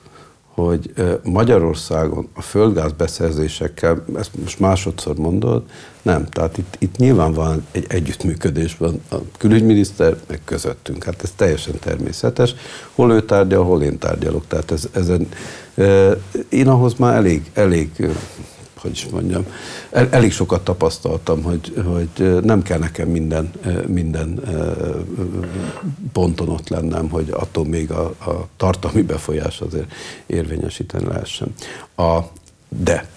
[0.54, 5.62] hogy Magyarországon a földgáz beszerzésekkel, ezt most másodszor mondod,
[6.02, 11.32] nem, tehát itt, itt nyilván van egy együttműködés van a külügyminiszter meg közöttünk, hát ez
[11.36, 12.54] teljesen természetes,
[12.94, 15.28] hol ő tárgyal, hol én tárgyalok, tehát ez, ezen,
[16.48, 17.90] én ahhoz már elég, elég
[18.84, 19.46] hogy is mondjam,
[19.90, 23.50] el, elég sokat tapasztaltam, hogy, hogy nem kell nekem minden,
[23.86, 24.40] minden
[26.12, 29.92] ponton ott lennem, hogy attól még a, a tartalmi befolyás azért
[30.26, 31.54] érvényesíteni lehessen.
[31.96, 32.18] A,
[32.68, 33.08] de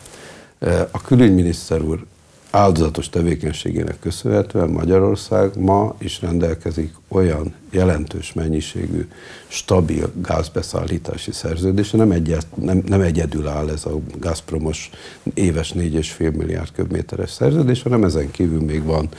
[0.91, 2.05] a külügyminiszter úr
[2.51, 9.07] áldozatos tevékenységének köszönhetően Magyarország ma is rendelkezik olyan jelentős mennyiségű,
[9.47, 14.89] stabil gázbeszállítási szerződése, nem, egyet, nem, nem egyedül áll ez a Gazpromos
[15.33, 19.09] éves 4,5 milliárd köbméteres szerződés, hanem ezen kívül még van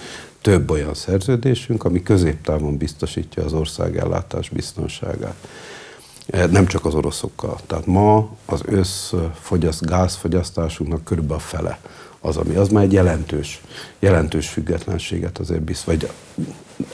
[0.40, 5.48] több olyan szerződésünk, ami középtávon biztosítja az ország ellátás biztonságát.
[6.50, 7.58] Nem csak az oroszokkal.
[7.66, 11.78] Tehát ma az összfogyaszt, gázfogyasztásunknak körülbelül a fele
[12.20, 13.60] az, ami az már egy jelentős,
[13.98, 16.10] jelentős függetlenséget azért bizt, vagy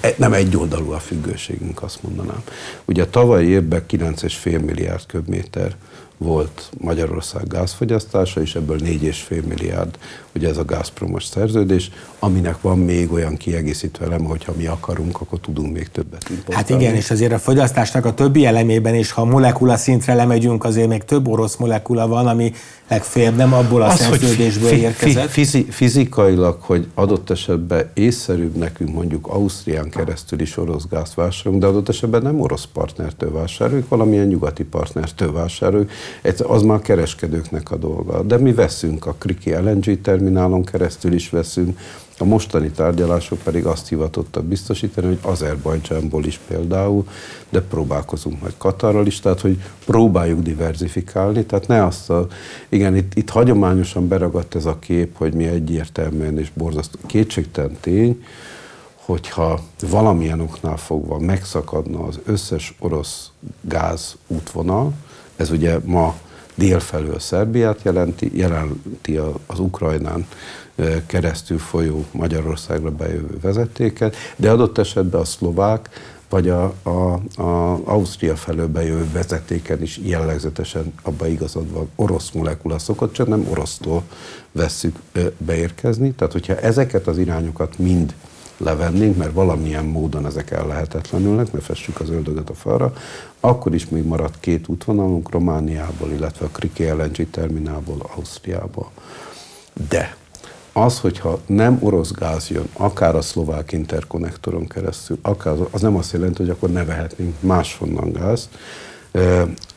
[0.00, 2.42] e, nem egy oldalú a függőségünk, azt mondanám.
[2.84, 5.76] Ugye tavalyi évben 9,5 milliárd köbméter
[6.18, 9.98] volt Magyarország gázfogyasztása, és ebből 4,5 milliárd,
[10.34, 15.38] ugye ez a Gazpromos szerződés, aminek van még olyan kiegészítő eleme, hogyha mi akarunk, akkor
[15.40, 16.54] tudunk még többet importálni.
[16.54, 20.88] Hát igen, és azért a fogyasztásnak a többi elemében is, ha molekula szintre lemegyünk, azért
[20.88, 22.52] még több orosz molekula van, ami
[22.88, 25.28] legfeljebb nem abból a az, szerződésből fi, érkezett.
[25.28, 31.68] Fizi, fizikailag, hogy adott esetben észszerűbb nekünk mondjuk Ausztrián keresztül is orosz gázt vásárolunk, de
[31.68, 35.90] adott esetben nem orosz partnertől vásároljuk, valamilyen nyugati partnertől vásároljuk.
[36.46, 38.22] Az már a kereskedőknek a dolga.
[38.22, 41.78] De mi veszünk a Kriki LNG terminálon keresztül is veszünk,
[42.18, 47.06] a mostani tárgyalások pedig azt hivatottak biztosítani, hogy Azerbajdzsánból is például,
[47.48, 52.26] de próbálkozunk majd Katarral is, tehát hogy próbáljuk diversifikálni, tehát ne azt a,
[52.68, 58.24] igen, itt, itt hagyományosan beragadt ez a kép, hogy mi egyértelműen és borzasztó kétségtelen tény,
[58.94, 59.60] hogyha
[59.90, 63.30] valamilyen oknál fogva megszakadna az összes orosz
[63.60, 64.92] gáz útvonal,
[65.36, 66.14] ez ugye ma
[66.54, 69.16] dél felől Szerbiát jelenti, jelenti
[69.46, 70.26] az Ukrajnán
[71.06, 75.88] keresztül folyó Magyarországra bejövő vezetéket, de adott esetben a szlovák
[76.28, 82.78] vagy a, a, a Ausztria felől bejövő vezetéken is jellegzetesen abban igazad van, orosz molekula
[82.78, 84.02] szokott, csak nem orosztól
[84.52, 84.98] vesszük
[85.38, 86.12] beérkezni.
[86.12, 88.14] Tehát, hogyha ezeket az irányokat mind
[88.56, 92.92] levennénk, mert valamilyen módon ezek ellehetetlenülnek, mert fessük az öldögöt a falra,
[93.40, 98.90] akkor is még maradt két útvonalunk Romániából, illetve a Kriki LNG terminálból, Ausztriából.
[99.88, 100.16] De
[100.72, 106.12] az, hogyha nem orosz gáz jön, akár a szlovák interkonnektoron keresztül, akár az nem azt
[106.12, 108.48] jelenti, hogy akkor ne vehetnénk máshonnan gáz.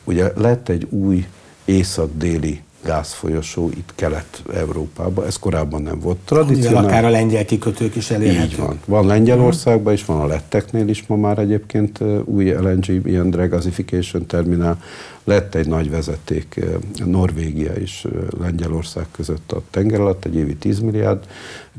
[0.04, 1.26] Ugye lett egy új
[1.64, 6.88] észak-déli gázfolyosó itt Kelet-Európában, ez korábban nem volt tradicionális.
[6.88, 8.50] Akár a lengyel kikötők is elérhetők.
[8.50, 8.80] Így van.
[8.84, 14.78] Van Lengyelországban is, van a letteknél is ma már egyébként új LNG, ilyen regasification terminál.
[15.28, 16.60] Lett egy nagy vezeték
[17.04, 18.06] Norvégia és
[18.40, 21.26] Lengyelország között a tenger alatt, egy évi 10 milliárd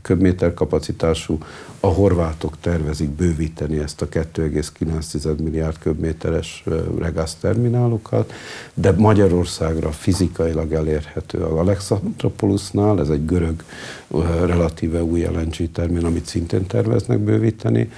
[0.02, 1.38] köbméter kapacitású.
[1.80, 6.64] A horvátok tervezik bővíteni ezt a 2,9 milliárd köbméteres
[7.00, 8.34] regász terminálukat,
[8.74, 13.64] de Magyarországra fizikailag elérhető a Alexandropolisnál, ez egy görög
[14.46, 17.92] relatíve új LNG terminál, amit szintén terveznek bővíteni,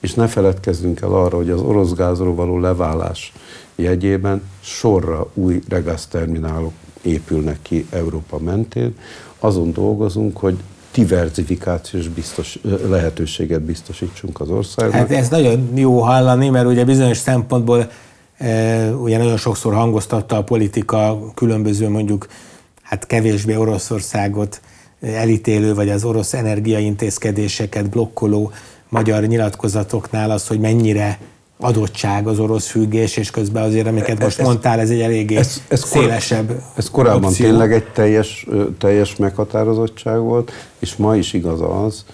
[0.00, 3.32] és ne feledkezzünk el arra, hogy az orosz gázról való leválás
[3.76, 6.72] jegyében sorra új regaszterminálok
[7.02, 8.94] épülnek ki Európa mentén.
[9.38, 10.56] Azon dolgozunk, hogy
[10.92, 12.58] diversifikációs biztos,
[12.88, 14.94] lehetőséget biztosítsunk az országnak.
[14.94, 17.90] Hát ez nagyon jó hallani, mert ugye bizonyos szempontból
[18.36, 22.26] e, ugye nagyon sokszor hangoztatta a politika különböző mondjuk
[22.82, 24.60] hát kevésbé Oroszországot
[25.00, 28.52] elítélő, vagy az orosz energiaintézkedéseket blokkoló
[28.88, 31.18] magyar nyilatkozatoknál az, hogy mennyire
[31.58, 35.62] adottság az orosz függés, és közben azért, amiket most ez, mondtál, ez egy eléggé ez,
[35.68, 37.46] ez szélesebb kor, Ez korábban opció.
[37.46, 38.46] tényleg egy teljes,
[38.78, 42.04] teljes meghatározottság volt, és ma is igaz az,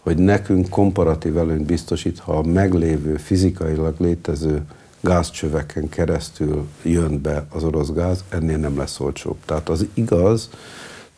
[0.00, 4.62] hogy nekünk komparatív előnyt biztosít, ha a meglévő, fizikailag létező
[5.00, 9.36] gázcsöveken keresztül jön be az orosz gáz, ennél nem lesz olcsóbb.
[9.44, 10.48] Tehát az igaz,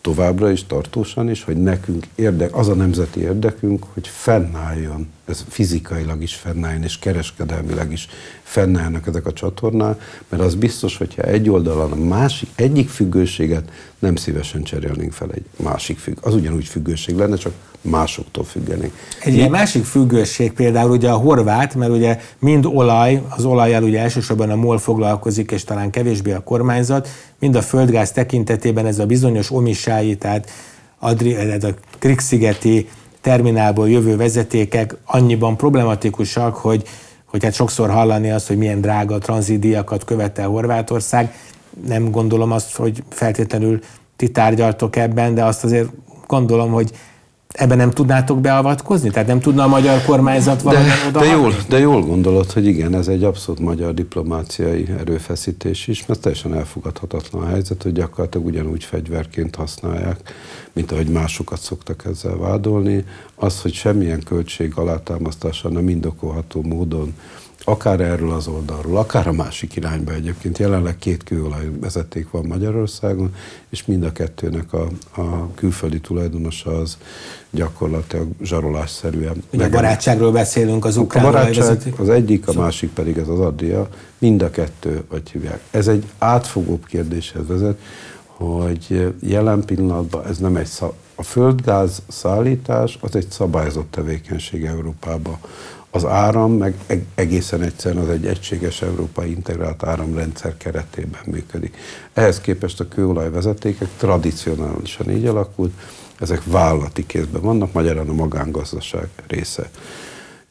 [0.01, 6.23] továbbra is, tartósan is, hogy nekünk érdek, az a nemzeti érdekünk, hogy fennálljon, ez fizikailag
[6.23, 8.09] is fennálljon, és kereskedelmileg is
[8.43, 14.17] fennállnak ezek a csatornák, mert az biztos, hogyha egy oldalon a másik, egyik függőséget nem
[14.17, 16.17] szívesen cserélnénk fel egy másik függ.
[16.21, 18.93] Az ugyanúgy függőség lenne, csak másoktól függenénk.
[19.25, 24.01] Egy ilyen másik függőség például ugye a horvát, mert ugye mind olaj, az olajjal ugye
[24.01, 27.09] elsősorban a MOL foglalkozik, és talán kevésbé a kormányzat,
[27.41, 30.51] mind a földgáz tekintetében ez a bizonyos omisái, tehát
[30.99, 32.89] Adri, a Krix-szigeti
[33.21, 36.83] terminálból jövő vezetékek annyiban problematikusak, hogy,
[37.25, 41.35] hogy hát sokszor hallani azt, hogy milyen drága tranzitdíjakat követel Horvátország.
[41.87, 43.81] Nem gondolom azt, hogy feltétlenül
[44.17, 45.89] ti tárgyaltok ebben, de azt azért
[46.27, 46.91] gondolom, hogy
[47.53, 49.11] ebben nem tudnátok beavatkozni?
[49.11, 52.95] Tehát nem tudna a magyar kormányzat valami de, de jól, de jól gondolod, hogy igen,
[52.95, 58.85] ez egy abszolút magyar diplomáciai erőfeszítés is, mert teljesen elfogadhatatlan a helyzet, hogy gyakorlatilag ugyanúgy
[58.85, 60.21] fegyverként használják,
[60.73, 63.05] mint ahogy másokat szoktak ezzel vádolni.
[63.35, 67.15] Az, hogy semmilyen költség alátámasztása nem indokolható módon
[67.71, 70.59] akár erről az oldalról, akár a másik irányba egyébként.
[70.59, 73.35] Jelenleg két kőolajvezeték van Magyarországon,
[73.69, 76.99] és mind a kettőnek a, a külföldi tulajdonosa az
[77.51, 79.43] gyakorlatilag zsarolásszerűen.
[79.53, 83.41] Ugye a barátságról beszélünk az ukrán A barátság az egyik, a másik pedig ez az
[83.41, 85.61] addia, mind a kettő, vagy hívják.
[85.71, 87.79] Ez egy átfogóbb kérdéshez vezet,
[88.27, 90.93] hogy jelen pillanatban ez nem egy szab...
[91.15, 95.39] A földgáz szállítás az egy szabályozott tevékenység Európában
[95.91, 96.75] az áram meg
[97.15, 101.77] egészen egyszerűen az egy egységes európai integrált áramrendszer keretében működik.
[102.13, 105.73] Ehhez képest a kőolajvezetékek tradicionálisan így alakult,
[106.19, 109.71] ezek vállalati kézben vannak, magyarán a magángazdaság része.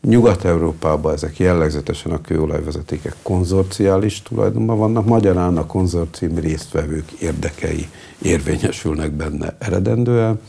[0.01, 7.89] Nyugat-Európában ezek jellegzetesen a kőolajvezetékek konzorciális tulajdonban vannak, magyarán a konzorcium résztvevők érdekei
[8.21, 10.39] érvényesülnek benne eredendően,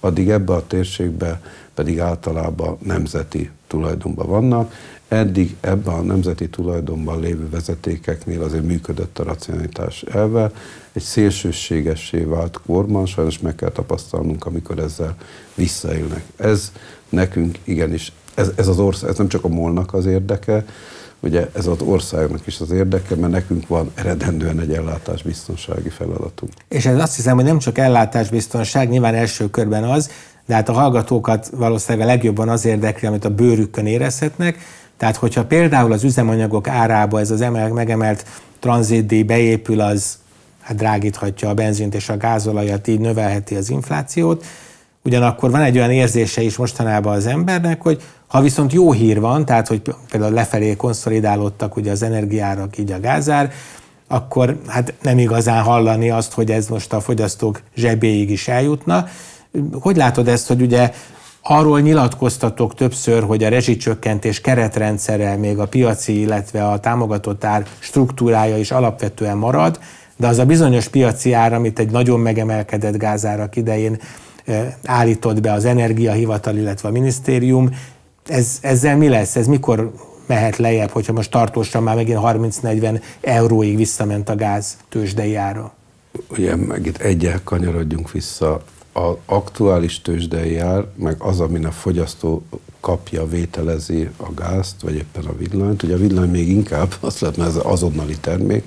[0.00, 1.40] addig ebbe a térségbe
[1.74, 4.74] pedig általában nemzeti tulajdonban vannak.
[5.08, 10.50] Eddig ebben a nemzeti tulajdonban lévő vezetékeknél azért működött a racionalitás elve.
[10.92, 15.16] Egy szélsőségessé vált korban, sajnos meg kell tapasztalnunk, amikor ezzel
[15.54, 16.22] visszaélnek.
[16.36, 16.72] Ez
[17.08, 20.64] nekünk igenis, ez, ez az ország, ez nem csak a molnak az érdeke,
[21.20, 26.52] ugye ez az országnak is az érdeke, mert nekünk van eredendően egy ellátásbiztonsági feladatunk.
[26.68, 30.10] És ez azt hiszem, hogy nem csak ellátásbiztonság, nyilván első körben az,
[30.50, 34.58] de hát a hallgatókat valószínűleg a legjobban az érdekli, amit a bőrükön érezhetnek.
[34.96, 38.24] Tehát, hogyha például az üzemanyagok árába ez az emel, megemelt
[38.58, 40.18] tranzitdíj beépül, az
[40.60, 44.44] hát drágíthatja a benzint és a gázolajat, így növelheti az inflációt.
[45.04, 49.44] Ugyanakkor van egy olyan érzése is mostanában az embernek, hogy ha viszont jó hír van,
[49.44, 53.52] tehát hogy például lefelé konszolidálódtak ugye az energiárak, így a gázár,
[54.08, 59.06] akkor hát nem igazán hallani azt, hogy ez most a fogyasztók zsebéig is eljutna.
[59.72, 60.92] Hogy látod ezt, hogy ugye
[61.42, 68.58] arról nyilatkoztatok többször, hogy a rezsicsökkentés keretrendszere még a piaci, illetve a támogatott ár struktúrája
[68.58, 69.80] is alapvetően marad,
[70.16, 73.98] de az a bizonyos piaci ár, amit egy nagyon megemelkedett gázárak idején
[74.84, 77.70] állított be az energiahivatal, illetve a minisztérium,
[78.26, 79.36] ez, ezzel mi lesz?
[79.36, 79.92] Ez mikor
[80.26, 85.72] mehet lejjebb, hogyha most tartósan már megint 30-40 euróig visszament a gáz tőzsdei ára?
[86.30, 88.62] Ugye megint egyel kanyarodjunk vissza
[88.92, 92.42] az aktuális tőzsdei ár, meg az, amin a fogyasztó
[92.80, 95.82] kapja, vételezi a gázt, vagy éppen a villanyt.
[95.82, 98.64] Ugye a villany még inkább, azt lehet, mert ez azonnali termék,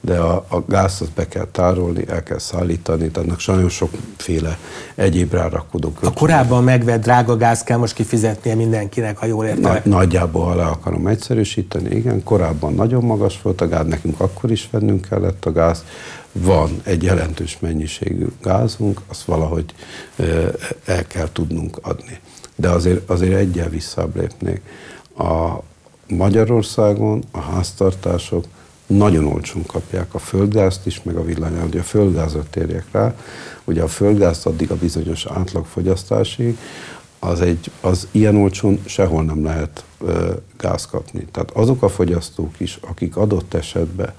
[0.00, 4.58] de a, a gázt azt be kell tárolni, el kell szállítani, tehát annak sajnos sokféle
[4.94, 9.72] egyéb rárakodó A korábban megvett drága gáz kell most kifizetnie mindenkinek, ha jól értem.
[9.72, 14.68] Nagy, nagyjából le akarom egyszerűsíteni, igen, korábban nagyon magas volt a gáz, nekünk akkor is
[14.70, 15.84] vennünk kellett a gáz,
[16.38, 19.64] van egy jelentős mennyiségű gázunk, azt valahogy
[20.84, 22.18] el kell tudnunk adni.
[22.56, 24.60] De azért, azért egyel visszább lépnék.
[25.18, 25.62] A
[26.08, 28.44] Magyarországon a háztartások
[28.86, 31.64] nagyon olcsón kapják a földgázt is, meg a villanyát.
[31.64, 33.14] Ugye a földgázra térjek rá,
[33.64, 36.58] ugye a földgázt addig a bizonyos átlagfogyasztásig,
[37.18, 41.26] az, egy, az ilyen olcsón sehol nem lehet ö, gáz kapni.
[41.32, 44.12] Tehát azok a fogyasztók is, akik adott esetben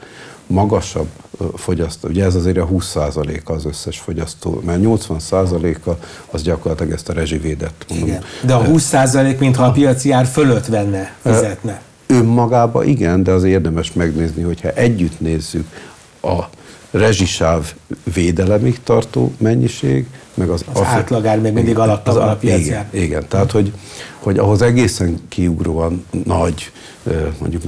[0.48, 1.08] magasabb
[1.56, 5.92] fogyasztó, ugye ez azért a 20%-a az összes fogyasztó, mert 80%-a
[6.32, 7.74] az gyakorlatilag ezt a rezsivédet.
[7.90, 8.08] Mondom.
[8.08, 8.24] Igen.
[8.42, 11.82] De a 20% mintha a piaci ár fölött venne, fizetne.
[12.08, 15.68] Önmagába igen, de az érdemes megnézni, hogyha együtt nézzük
[16.22, 16.44] a
[16.92, 17.74] rezsisáv
[18.14, 23.26] védelemig tartó mennyiség, meg az, az átlagár még mindig alatta van a piaci igen, igen,
[23.28, 23.74] tehát hogy,
[24.20, 26.72] hogy ahhoz egészen kiugróan nagy
[27.40, 27.64] mondjuk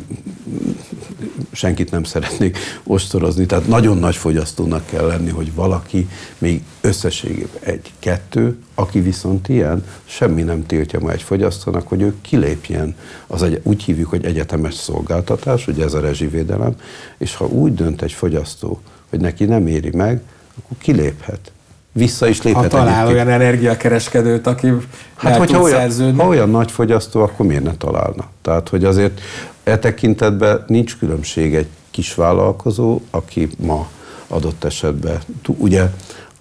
[1.52, 8.58] senkit nem szeretnék ostorozni, tehát nagyon nagy fogyasztónak kell lenni, hogy valaki még összességében egy-kettő,
[8.76, 12.96] aki viszont ilyen, semmi nem tiltja ma egy fogyasztónak, hogy ő kilépjen,
[13.28, 16.76] az egy, úgy hívjuk, hogy egyetemes szolgáltatás, ugye ez a rezsivédelem,
[17.18, 20.22] és ha úgy dönt egy fogyasztó, hogy neki nem éri meg,
[20.58, 21.52] akkor kiléphet
[21.92, 22.64] vissza is léphet.
[22.64, 23.16] Ha talál egyébként.
[23.16, 24.74] olyan energiakereskedőt, aki
[25.16, 28.30] hát, hogyha olyan, ha olyan nagy fogyasztó, akkor miért ne találna?
[28.42, 29.22] Tehát, hogy azért
[29.64, 33.88] e tekintetben nincs különbség egy kis vállalkozó, aki ma
[34.28, 35.84] adott esetben, ugye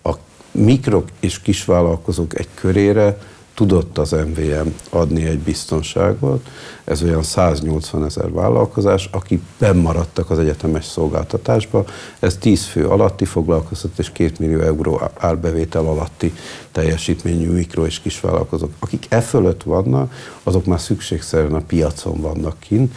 [0.03, 0.15] a
[0.51, 3.19] mikrok és kisvállalkozók egy körére
[3.59, 6.49] tudott az MVM adni egy biztonságot,
[6.85, 11.85] ez olyan 180 ezer vállalkozás, akik bennmaradtak az egyetemes szolgáltatásba,
[12.19, 16.35] ez 10 fő alatti foglalkoztat és 2 millió euró árbevétel alatti
[16.73, 18.71] teljesítményű mikro- és kisvállalkozók.
[18.79, 22.95] Akik e fölött vannak, azok már szükségszerűen a piacon vannak kint,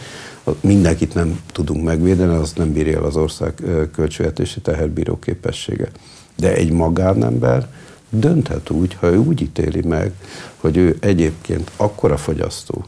[0.60, 3.54] mindenkit nem tudunk megvédeni, az nem bírja el az ország
[3.92, 5.88] költségvetési teherbíró képessége.
[6.36, 7.68] De egy magánember,
[8.14, 10.12] dönthet úgy, ha ő úgy ítéli meg,
[10.56, 12.84] hogy ő egyébként akkora fogyasztó,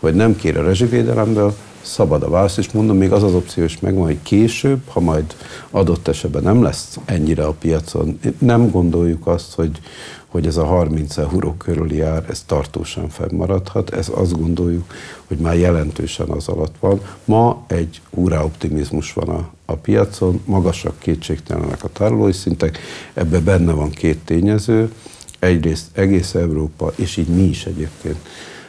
[0.00, 3.80] hogy nem kér a rezsivédelemből, szabad a válasz, és mondom, még az az opció is
[3.80, 5.36] megvan, hogy később, ha majd
[5.70, 9.80] adott esetben nem lesz ennyire a piacon, nem gondoljuk azt, hogy,
[10.26, 14.92] hogy ez a 30 euró körüli ár, ez tartósan fennmaradhat, ez azt gondoljuk,
[15.26, 17.00] hogy már jelentősen az alatt van.
[17.24, 22.78] Ma egy úrá optimizmus van a, a piacon, magasak kétségtelenek a tárolói szintek,
[23.14, 24.92] ebbe benne van két tényező,
[25.38, 28.18] egyrészt egész Európa, és így mi is egyébként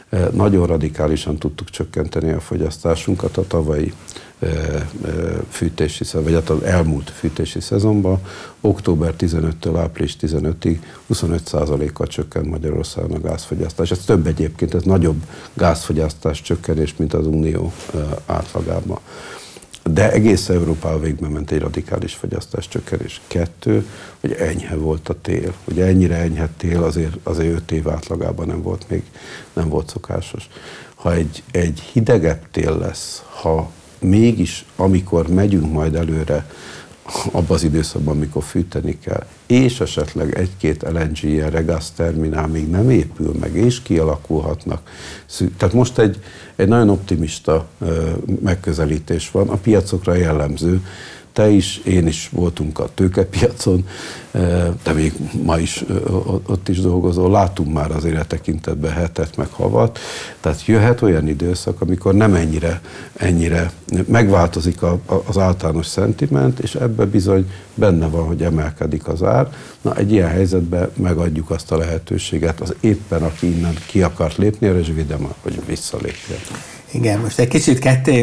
[0.08, 3.92] eh, nagyon radikálisan tudtuk csökkenteni a fogyasztásunkat a tavalyi
[5.48, 8.20] fűtési, vagy hát az elmúlt fűtési szezonban,
[8.60, 10.78] október 15-től április 15-ig
[11.12, 13.90] 25%-kal csökkent Magyarországon a gázfogyasztás.
[13.90, 15.22] Ez több egyébként, ez nagyobb
[15.54, 17.72] gázfogyasztás csökkenés, mint az Unió
[18.26, 18.98] átlagában.
[19.92, 23.20] De egész Európában végbe ment egy radikális fogyasztás csökkenés.
[23.26, 23.86] Kettő,
[24.20, 25.54] hogy enyhe volt a tél.
[25.64, 29.02] Ugye ennyire enyhe tél azért, azért 5 év átlagában nem volt még,
[29.52, 30.48] nem volt szokásos.
[30.94, 33.70] Ha egy, egy hidegebb tél lesz, ha
[34.00, 36.46] mégis, amikor megyünk majd előre,
[37.30, 42.90] abban az időszakban, amikor fűteni kell, és esetleg egy-két LNG ilyen regász terminál még nem
[42.90, 44.90] épül meg, és kialakulhatnak.
[45.56, 46.20] Tehát most egy,
[46.56, 47.68] egy nagyon optimista
[48.42, 50.82] megközelítés van, a piacokra jellemző,
[51.38, 53.86] te is, én is voltunk a tőkepiacon,
[54.82, 55.12] de még
[55.42, 55.84] ma is
[56.46, 59.98] ott is dolgozol, látunk már azért a tekintetben hetet meg havat,
[60.40, 62.80] tehát jöhet olyan időszak, amikor nem ennyire,
[63.14, 63.72] ennyire
[64.06, 69.48] megváltozik a, az általános szentiment, és ebbe bizony benne van, hogy emelkedik az ár.
[69.80, 74.66] Na, egy ilyen helyzetben megadjuk azt a lehetőséget az éppen, aki innen ki akart lépni
[74.66, 76.38] a rezsivédelme, hogy visszalépjen.
[76.92, 78.22] Igen, most egy kicsit ketté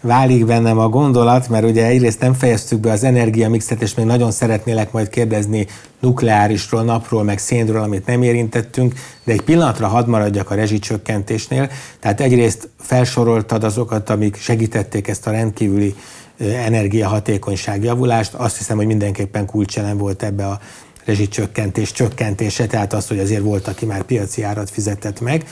[0.00, 4.30] válik bennem a gondolat, mert ugye egyrészt nem fejeztük be az energiamixet, és még nagyon
[4.30, 5.66] szeretnélek majd kérdezni
[6.00, 8.94] nukleárisról, napról, meg szénről, amit nem érintettünk,
[9.24, 11.70] de egy pillanatra hadd maradjak a rezsicsökkentésnél.
[12.00, 15.94] Tehát egyrészt felsoroltad azokat, amik segítették ezt a rendkívüli
[16.38, 18.34] energiahatékonyság javulást.
[18.34, 20.60] Azt hiszem, hogy mindenképpen kulcselem volt ebbe a
[21.04, 25.44] rezsicsökkentés csökkentése, tehát az, hogy azért volt, aki már piaci árat fizetett meg.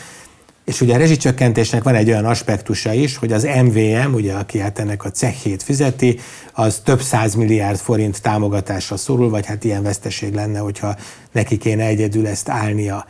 [0.71, 4.79] És ugye a rezsicsökkentésnek van egy olyan aspektusa is, hogy az MVM, ugye, aki hát
[4.79, 6.19] ennek a cehét fizeti,
[6.53, 10.97] az több száz milliárd forint támogatásra szorul, vagy hát ilyen veszteség lenne, hogyha
[11.33, 13.07] neki kéne egyedül ezt állnia.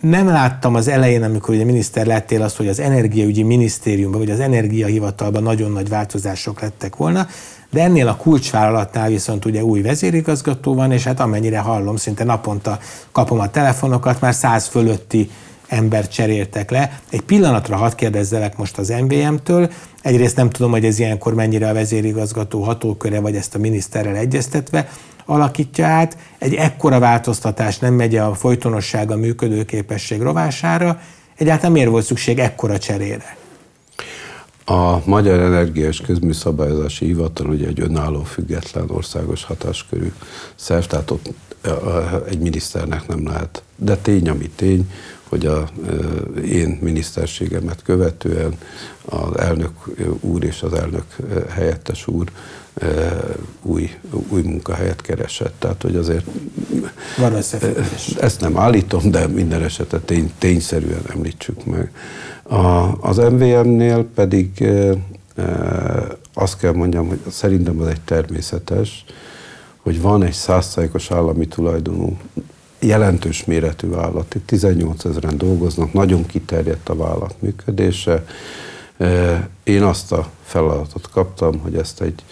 [0.00, 4.40] Nem láttam az elején, amikor ugye miniszter lettél azt, hogy az energiaügyi minisztériumban, vagy az
[4.40, 7.26] energiahivatalban nagyon nagy változások lettek volna,
[7.70, 12.78] de ennél a kulcsvállalatnál viszont ugye új vezérigazgató van, és hát amennyire hallom, szinte naponta
[13.12, 15.30] kapom a telefonokat, már száz fölötti
[15.68, 17.00] embert cseréltek le.
[17.10, 19.70] Egy pillanatra hadd kérdezzelek most az MVM-től.
[20.02, 24.88] Egyrészt nem tudom, hogy ez ilyenkor mennyire a vezérigazgató hatóköre, vagy ezt a miniszterrel egyeztetve
[25.24, 26.16] alakítja át.
[26.38, 31.00] Egy ekkora változtatás nem megy a folytonosság, a működőképesség rovására.
[31.36, 33.36] Egyáltalán miért volt szükség ekkora cserére?
[34.64, 40.12] A Magyar Energia és Közműszabályozási Hivatal ugye egy önálló, független országos hatáskörű
[40.54, 41.34] szerv, tehát ott
[42.28, 43.62] egy miniszternek nem lehet.
[43.76, 44.90] De tény, ami tény,
[45.28, 45.68] hogy a
[46.44, 48.54] én miniszterségemet követően
[49.04, 49.72] az elnök
[50.20, 51.04] úr és az elnök
[51.48, 52.30] helyettes úr
[53.62, 53.90] új,
[54.28, 55.54] új munkahelyet keresett.
[55.58, 56.26] Tehát, hogy azért
[57.18, 57.34] Van
[58.20, 61.92] ezt nem állítom, de minden esetre tény, tényszerűen említsük meg.
[62.42, 64.68] A, az MVM-nél pedig
[66.34, 69.04] azt kell mondjam, hogy szerintem az egy természetes,
[69.76, 72.16] hogy van egy százszájkos állami tulajdonú
[72.86, 74.34] jelentős méretű vállalat.
[74.34, 78.24] Itt 18 ezeren dolgoznak, nagyon kiterjedt a vállalat működése.
[79.62, 82.24] Én azt a feladatot kaptam, hogy ezt egy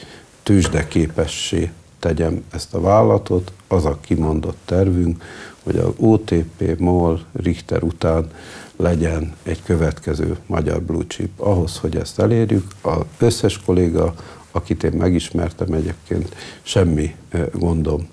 [0.42, 3.52] tőzsdeképessé tegyem ezt a vállalatot.
[3.68, 5.22] Az a kimondott tervünk,
[5.62, 8.30] hogy az OTP, MOL, Richter után
[8.76, 11.40] legyen egy következő magyar blue chip.
[11.40, 14.14] Ahhoz, hogy ezt elérjük, az összes kolléga,
[14.50, 17.14] akit én megismertem egyébként, semmi
[17.52, 18.08] gondom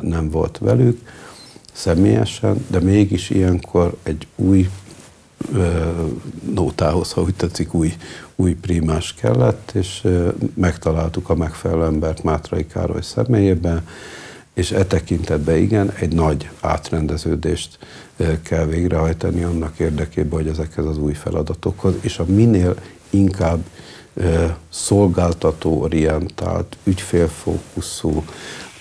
[0.00, 1.00] nem volt velük
[1.72, 4.68] személyesen, de mégis ilyenkor egy új
[6.54, 7.92] nótához, ha úgy tetszik, új,
[8.36, 10.06] új primás kellett, és
[10.54, 13.86] megtaláltuk a megfelelő embert Mátrai Károly személyében,
[14.54, 17.78] és e tekintetben igen, egy nagy átrendeződést
[18.42, 22.74] kell végrehajtani annak érdekében, hogy ezekhez az új feladatokhoz, és a minél
[23.10, 23.64] inkább
[24.68, 28.24] szolgáltató-orientált, ügyfélfókuszú,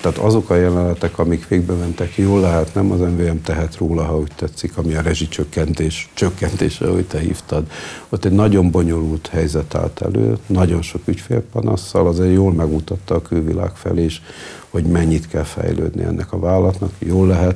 [0.01, 4.17] tehát azok a jelenetek, amik végbe mentek, jól lehet, nem az MVM tehet róla, ha
[4.17, 7.63] úgy tetszik, ami a rezsicsökkentés, csökkentése, ahogy te hívtad.
[8.09, 13.71] Ott egy nagyon bonyolult helyzet állt elő, nagyon sok ügyfélpanasszal, azért jól megmutatta a külvilág
[13.75, 14.21] felé is,
[14.69, 16.91] hogy mennyit kell fejlődni ennek a vállalatnak.
[16.99, 17.55] Jól lehet,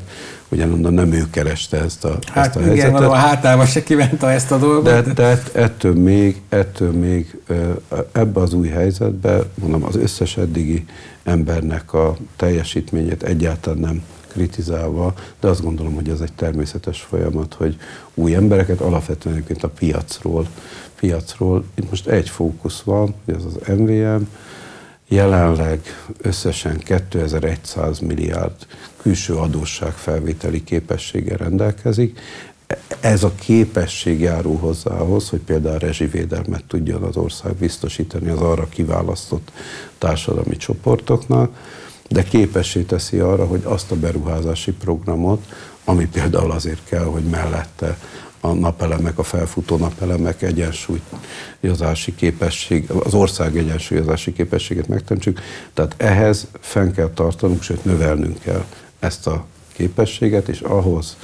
[0.49, 2.99] ugyanonnan nem ő kereste ezt a, hát ezt a igen, helyzetet.
[2.99, 4.83] Igen, a hátába se kívánta ezt a dolgot.
[4.83, 7.37] De, de ettől még, ettől még
[8.11, 10.85] ebbe az új helyzetbe, mondom, az összes eddigi
[11.23, 17.77] embernek a teljesítményét egyáltalán nem kritizálva, de azt gondolom, hogy ez egy természetes folyamat, hogy
[18.13, 20.47] új embereket alapvetően egyébként a piacról,
[20.99, 24.23] piacról, itt most egy fókusz van, ez az MVM,
[25.07, 25.81] jelenleg
[26.21, 28.55] összesen 2100 milliárd
[28.97, 32.19] külső adósságfelvételi képessége rendelkezik.
[32.99, 38.39] Ez a képesség járul hozzá ahhoz, hogy például a rezsivédelmet tudjon az ország biztosítani az
[38.39, 39.51] arra kiválasztott
[39.97, 41.57] társadalmi csoportoknak,
[42.09, 45.45] de képessé teszi arra, hogy azt a beruházási programot,
[45.85, 47.97] ami például azért kell, hogy mellette
[48.39, 55.39] a napelemek, a felfutó napelemek egyensúlyozási képesség, az ország egyensúlyozási képességet megteremtsük.
[55.73, 58.65] Tehát ehhez fenn kell tartanunk, sőt növelnünk kell
[58.99, 61.17] ezt a képességet, és ahhoz,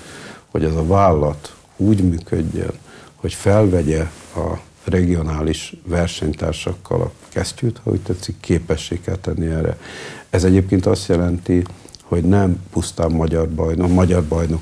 [0.51, 2.73] hogy ez a vállalat úgy működjön,
[3.15, 4.01] hogy felvegye
[4.35, 9.77] a regionális versenytársakkal a kesztyűt, ha úgy tetszik, képessé kell tenni erre.
[10.29, 11.63] Ez egyébként azt jelenti,
[12.09, 14.61] hogy nem pusztán magyar bajnok, magyar bajnok,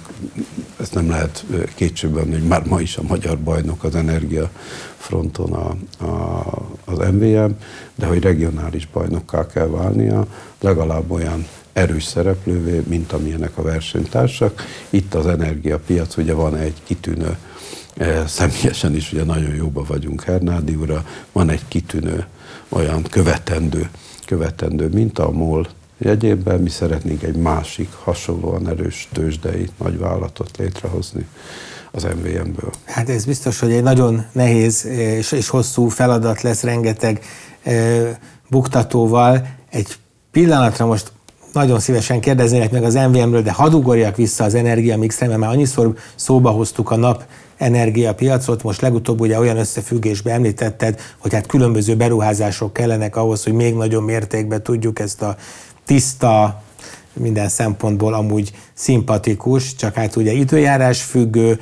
[0.79, 4.49] ezt nem lehet kétségben, hogy már ma is a magyar bajnok az energia
[4.97, 5.75] fronton a,
[6.05, 6.43] a,
[6.85, 7.51] az MVM,
[7.95, 10.27] de hogy regionális bajnokká kell válnia,
[10.59, 11.47] legalább olyan
[11.77, 14.63] erős szereplővé, mint amilyenek a versenytársak.
[14.89, 17.37] Itt az energiapiac, ugye van egy kitűnő,
[18.25, 22.25] személyesen is ugye nagyon jóba vagyunk Hernádi ura, van egy kitűnő
[22.69, 23.89] olyan követendő,
[24.25, 25.67] követendő minta, a MOL
[25.97, 31.27] jegyében mi szeretnénk egy másik, hasonlóan erős tőzsdei nagyvállalatot létrehozni
[31.91, 32.71] az MVM-ből.
[32.85, 37.23] Hát ez biztos, hogy egy nagyon nehéz és, és hosszú feladat lesz rengeteg
[37.63, 38.19] e,
[38.49, 39.47] buktatóval.
[39.69, 39.95] Egy
[40.31, 41.11] pillanatra most
[41.57, 45.93] nagyon szívesen kérdeznének meg az MVM-ről, de hadd ugorjak vissza az energiamixre, mert már annyiszor
[46.15, 47.23] szóba hoztuk a nap
[47.57, 48.63] energiapiacot.
[48.63, 54.03] Most legutóbb ugye olyan összefüggésbe említetted, hogy hát különböző beruházások kellenek ahhoz, hogy még nagyobb
[54.03, 55.35] mértékben tudjuk ezt a
[55.85, 56.61] tiszta,
[57.13, 61.59] minden szempontból amúgy szimpatikus, csak hát ugye időjárás függő,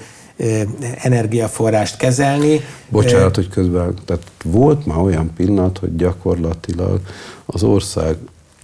[1.01, 2.61] energiaforrást kezelni.
[2.89, 6.99] Bocsánat, hogy közben, tehát volt már olyan pillanat, hogy gyakorlatilag
[7.45, 8.17] az ország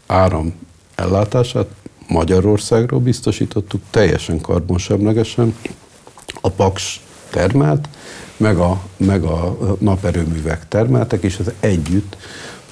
[0.07, 0.53] áram
[1.01, 1.67] ellátását
[2.07, 5.55] Magyarországról biztosítottuk teljesen karbonsemlegesen,
[6.41, 6.99] a Paks
[7.29, 7.87] termelt,
[8.37, 12.17] meg a, meg a naperőművek termeltek, és ez együtt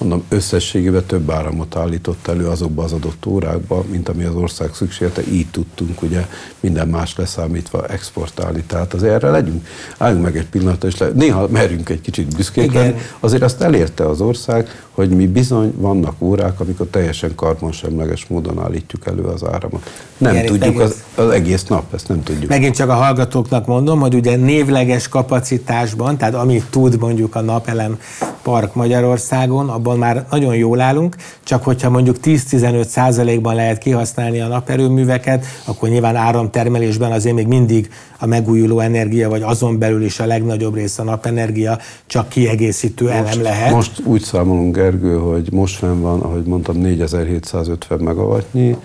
[0.00, 5.22] mondom, összességében több áramot állított elő azokba az adott órákba, mint ami az ország szükségelte,
[5.30, 6.26] így tudtunk ugye
[6.60, 8.62] minden más leszámítva exportálni.
[8.66, 9.66] Tehát azért erre legyünk,
[9.98, 14.08] álljunk meg egy pillanatra, és le, néha merünk egy kicsit büszkék lenni, azért azt elérte
[14.08, 19.90] az ország, hogy mi bizony vannak órák, amikor teljesen karbonsemleges módon állítjuk elő az áramot.
[20.18, 22.48] Nem Igen, tudjuk az, az egész nap, ezt nem tudjuk.
[22.50, 27.98] Megint csak a hallgatóknak mondom, hogy ugye névleges kapacitásban, tehát amit tud mondjuk a napelem
[28.42, 34.46] park Magyarországon, abban már nagyon jól állunk, csak hogyha mondjuk 10-15 százalékban lehet kihasználni a
[34.46, 40.26] naperőműveket, akkor nyilván áramtermelésben azért még mindig a megújuló energia, vagy azon belül is a
[40.26, 43.72] legnagyobb része a napenergia csak kiegészítő most, elem lehet.
[43.72, 48.76] Most úgy számolunk, Gergő, hogy most fenn van, ahogy mondtam, 4750 megawattnyi,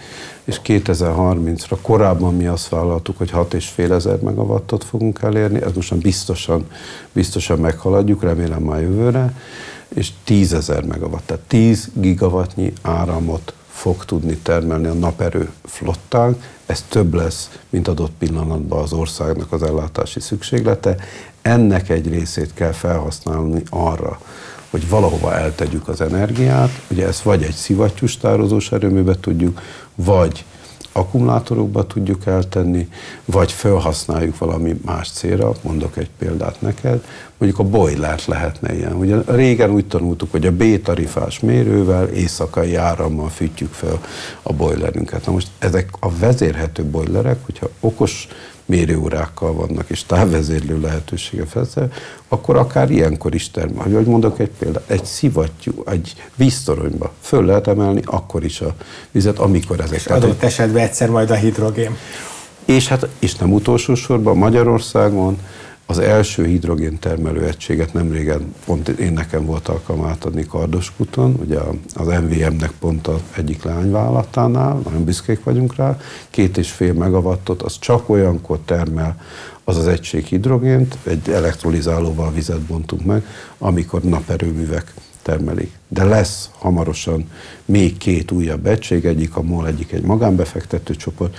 [0.46, 6.66] és 2030-ra korábban mi azt vállaltuk, hogy 6,5 ezer megawattot fogunk elérni, ez most biztosan,
[7.12, 9.34] biztosan meghaladjuk, remélem már jövőre,
[9.96, 16.86] és 10 ezer megawatt, tehát 10 gigawattnyi áramot fog tudni termelni a naperő flottánk, ez
[16.90, 20.96] több lesz, mint adott pillanatban az országnak az ellátási szükséglete.
[21.42, 24.20] Ennek egy részét kell felhasználni arra,
[24.70, 29.62] hogy valahova eltegyük az energiát, ugye ezt vagy egy szivattyús tározós erőműbe tudjuk,
[29.96, 30.46] vagy
[30.98, 32.90] akkumulátorokba tudjuk eltenni,
[33.26, 37.04] vagy felhasználjuk valami más célra, mondok egy példát neked,
[37.38, 38.94] mondjuk a boilert lehetne ilyen.
[38.94, 44.02] Ugye régen úgy tanultuk, hogy a B-tarifás mérővel, éjszakai árammal fűtjük fel
[44.42, 45.26] a boilerünket.
[45.26, 48.28] Na most ezek a vezérhető boilerek, hogyha okos
[48.66, 51.92] mérőórákkal vannak, és távvezérlő lehetősége felszerel,
[52.28, 53.84] akkor akár ilyenkor is termel.
[53.84, 58.76] Hogy mondok egy példát, egy szivattyú, egy víztoronyba föl lehet emelni akkor is a
[59.12, 59.98] vizet, amikor ezek.
[59.98, 61.98] És adott esetben egyszer majd a hidrogén.
[62.66, 65.38] És hát, és nem utolsó sorban Magyarországon
[65.86, 71.60] az első hidrogén termelő egységet nem régen, pont én nekem volt alkalom átadni Kardoskuton, ugye
[71.96, 75.98] az MVM-nek pont az egyik lányvállalatánál, nagyon büszkék vagyunk rá,
[76.30, 79.22] két és fél megawattot, az csak olyankor termel
[79.64, 83.26] az az egység hidrogént, egy elektrolizálóval vizet bontunk meg,
[83.58, 85.72] amikor naperőművek termelik.
[85.88, 87.30] De lesz hamarosan
[87.66, 91.38] még két újabb egység, egyik a MOL, egyik egy magánbefektető csoport,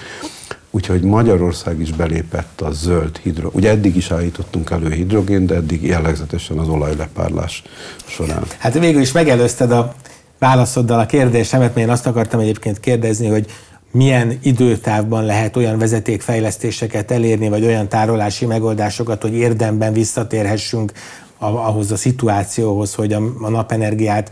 [0.77, 3.51] Úgyhogy Magyarország is belépett a zöld hidro.
[3.53, 7.63] Ugye eddig is állítottunk elő hidrogén, de eddig jellegzetesen az olajlepárlás
[8.07, 8.43] során.
[8.59, 9.95] Hát végül is megelőzted a
[10.39, 13.47] válaszoddal a kérdésemet, mert én azt akartam egyébként kérdezni, hogy
[13.91, 20.93] milyen időtávban lehet olyan vezetékfejlesztéseket elérni, vagy olyan tárolási megoldásokat, hogy érdemben visszatérhessünk
[21.39, 24.31] ahhoz a szituációhoz, hogy a, napenergiát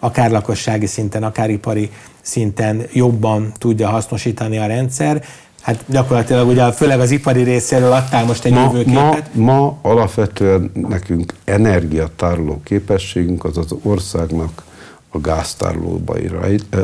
[0.00, 1.90] akár lakossági szinten, akár ipari
[2.20, 5.24] szinten jobban tudja hasznosítani a rendszer.
[5.62, 9.34] Hát gyakorlatilag ugye főleg az ipari részéről adtál most egy ma, jövőképet.
[9.34, 14.62] Ma, ma alapvetően nekünk energiatároló képességünk az az országnak
[15.08, 16.14] a gáztárolóba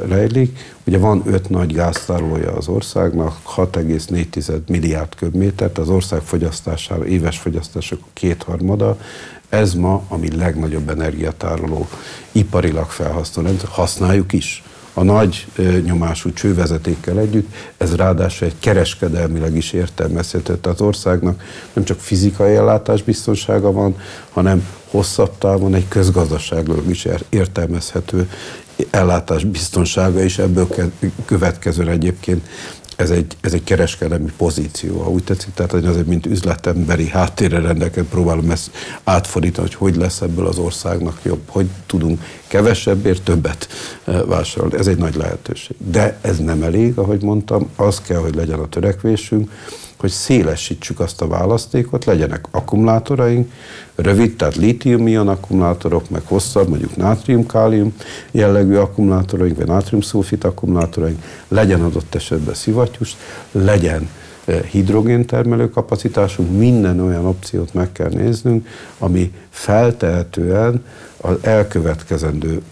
[0.09, 0.75] rejlik.
[0.87, 8.01] Ugye van öt nagy gáztárolója az országnak, 6,4 milliárd köbmétert, az ország fogyasztására, éves fogyasztások
[8.13, 8.97] kétharmada.
[9.49, 11.89] Ez ma a mi legnagyobb energiatároló
[12.33, 14.63] iparilag felhasználó, használjuk is
[14.99, 15.47] a nagy
[15.85, 20.57] nyomású csővezetékkel együtt, ez ráadásul egy kereskedelmileg is értelmezhető.
[20.57, 21.43] Tehát az országnak
[21.73, 23.97] nem csak fizikai ellátás biztonsága van,
[24.33, 28.29] hanem hosszabb távon egy közgazdaságról is értelmezhető
[28.91, 30.69] ellátás biztonsága is ebből
[31.25, 32.49] következően egyébként
[32.99, 35.55] ez egy, ez egy kereskedelmi pozíció, ha úgy tetszik.
[35.55, 38.71] Tehát én azért, mint üzletemberi háttérre rendelkező próbálom ezt
[39.05, 43.69] átfordítani, hogy hogy lesz ebből az országnak jobb, hogy tudunk kevesebbért többet
[44.05, 44.77] eh, vásárolni.
[44.77, 45.77] Ez egy nagy lehetőség.
[45.91, 49.51] De ez nem elég, ahogy mondtam, az kell, hogy legyen a törekvésünk,
[49.99, 53.53] hogy szélesítsük azt a választékot, legyenek akkumulátoraink,
[53.95, 57.95] rövid, tehát lítium-ion akkumulátorok, meg hosszabb, mondjuk nátrium-kálium
[58.31, 63.17] jellegű akkumulátoraink, vagy nátrium-szulfit akkumulátoraink, legyen adott esetben szivattyús,
[63.53, 64.09] legyen
[64.45, 68.69] eh, hidrogéntermelő kapacitásunk, minden olyan opciót meg kell néznünk,
[68.99, 70.85] ami feltehetően
[71.21, 72.63] az elkövetkezendő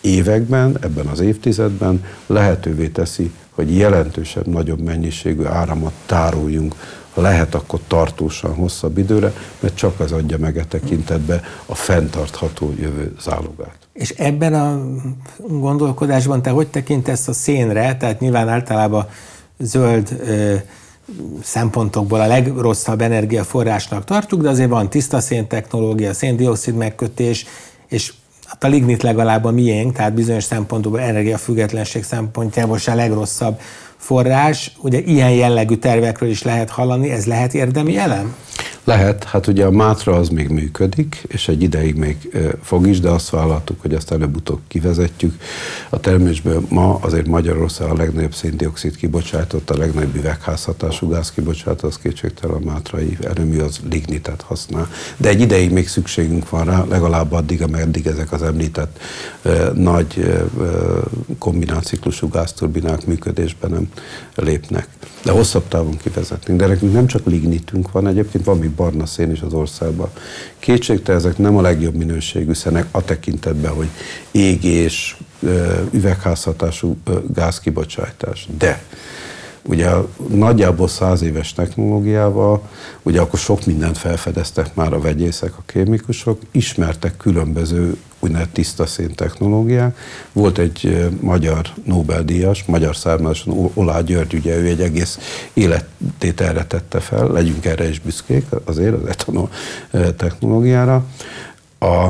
[0.00, 6.74] években, ebben az évtizedben lehetővé teszi hogy jelentősebb, nagyobb mennyiségű áramot tároljunk,
[7.14, 13.14] lehet, akkor tartósan hosszabb időre, mert csak az adja meg e tekintetbe a fenntartható jövő
[13.20, 13.76] zálogát.
[13.92, 14.80] És ebben a
[15.36, 17.96] gondolkodásban te hogy tekintesz a szénre?
[17.96, 19.08] Tehát nyilván általában
[19.58, 20.54] zöld ö,
[21.42, 27.46] szempontokból a legrosszabb energiaforrásnak tartjuk, de azért van tiszta szén technológia, széndiokszid megkötés,
[27.88, 28.12] és
[28.46, 33.60] hát a lignit legalább a miénk, tehát bizonyos szempontból energiafüggetlenség szempontjából se a legrosszabb
[33.96, 34.72] forrás.
[34.80, 38.34] Ugye ilyen jellegű tervekről is lehet hallani, ez lehet érdemi elem?
[38.86, 42.16] Lehet, hát ugye a Mátra az még működik, és egy ideig még
[42.62, 45.34] fog is, de azt vállaltuk, hogy azt előbb-utóbb kivezetjük.
[45.88, 51.98] A termésből ma azért Magyarország a legnagyobb széndiokszid kibocsátott, a legnagyobb üvegházhatású gáz kibocsátott, az
[51.98, 54.88] kétségtelen a Mátrai erőmű az lignitet használ.
[55.16, 58.98] De egy ideig még szükségünk van rá, legalább addig, ameddig ezek az említett
[59.74, 60.40] nagy eh,
[62.30, 63.88] gázturbinák működésben nem
[64.34, 64.88] lépnek.
[65.24, 66.60] De hosszabb távon kivezetnénk.
[66.60, 70.10] De nekünk nem csak lignitünk van, egyébként van mi barna szén is az országban.
[70.58, 73.88] Kétségte ezek nem a legjobb minőségű szenek a tekintetben, hogy
[74.30, 75.16] égés,
[75.90, 76.96] üvegházhatású
[77.34, 78.48] gázkibocsátás.
[78.58, 78.82] De
[79.62, 79.90] ugye
[80.28, 82.68] nagyjából száz éves technológiával,
[83.02, 87.96] ugye akkor sok mindent felfedeztek már a vegyészek, a kémikusok, ismertek különböző
[88.26, 89.98] úgynevezett tiszta szén technológiák.
[90.32, 95.18] Volt egy magyar Nobel-díjas, magyar származású Olá György, ugye ő egy egész
[95.52, 99.50] életét erre tette fel, legyünk erre is büszkék azért az etanol
[100.16, 101.04] technológiára.
[101.78, 102.08] A,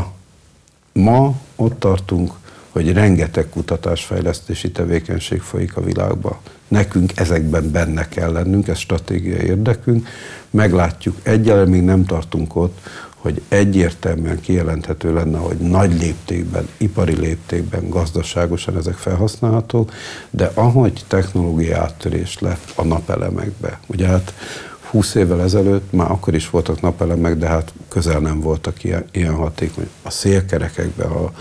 [0.93, 2.33] ma ott tartunk,
[2.71, 6.37] hogy rengeteg kutatásfejlesztési tevékenység folyik a világban.
[6.69, 10.09] Nekünk ezekben benne kell lennünk, ez stratégiai érdekünk.
[10.51, 12.79] Meglátjuk, egyelőre még nem tartunk ott,
[13.27, 19.93] hogy egyértelműen kijelenthető lenne, hogy nagy léptékben, ipari léptékben, gazdaságosan ezek felhasználhatók,
[20.31, 24.35] de ahogy technológiai áttörés lett a napelemekbe, ugye hát
[24.91, 29.35] 20 évvel ezelőtt már akkor is voltak napelemek, de hát közel nem voltak ilyen, ilyen
[29.35, 29.89] hatékony.
[30.03, 31.33] A szélkerekekbe, ha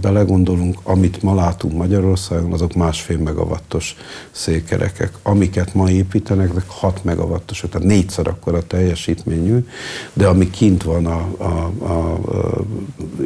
[0.00, 3.96] belegondolunk, amit ma látunk Magyarországon, azok másfél megawattos
[4.30, 5.12] székerekek.
[5.22, 9.66] Amiket ma építenek, ezek 6 megawattosok, tehát négyszer a teljesítményű,
[10.12, 12.20] de ami kint van a, a, a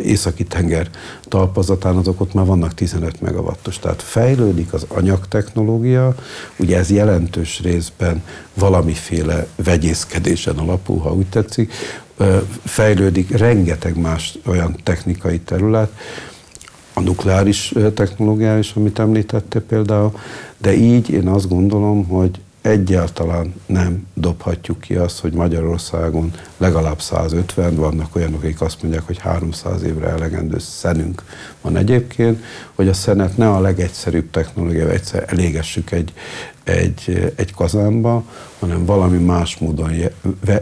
[0.03, 0.91] északi tenger
[1.23, 3.79] talpazatán, azok ott már vannak 15 megawattos.
[3.79, 6.15] Tehát fejlődik az anyagtechnológia,
[6.59, 8.23] ugye ez jelentős részben
[8.55, 11.73] valamiféle vegyészkedésen alapul, ha úgy tetszik,
[12.65, 15.93] fejlődik rengeteg más olyan technikai terület,
[16.93, 20.13] a nukleáris technológia is, amit említette például,
[20.59, 27.75] de így én azt gondolom, hogy egyáltalán nem dobhatjuk ki azt, hogy Magyarországon legalább 150,
[27.75, 31.23] vannak olyanok, akik azt mondják, hogy 300 évre elegendő szenünk
[31.61, 32.43] van egyébként,
[32.75, 36.13] hogy a szenet ne a legegyszerűbb technológia, egyszer elégessük egy,
[36.65, 38.25] egy, egy kazánba,
[38.59, 39.93] hanem valami más módon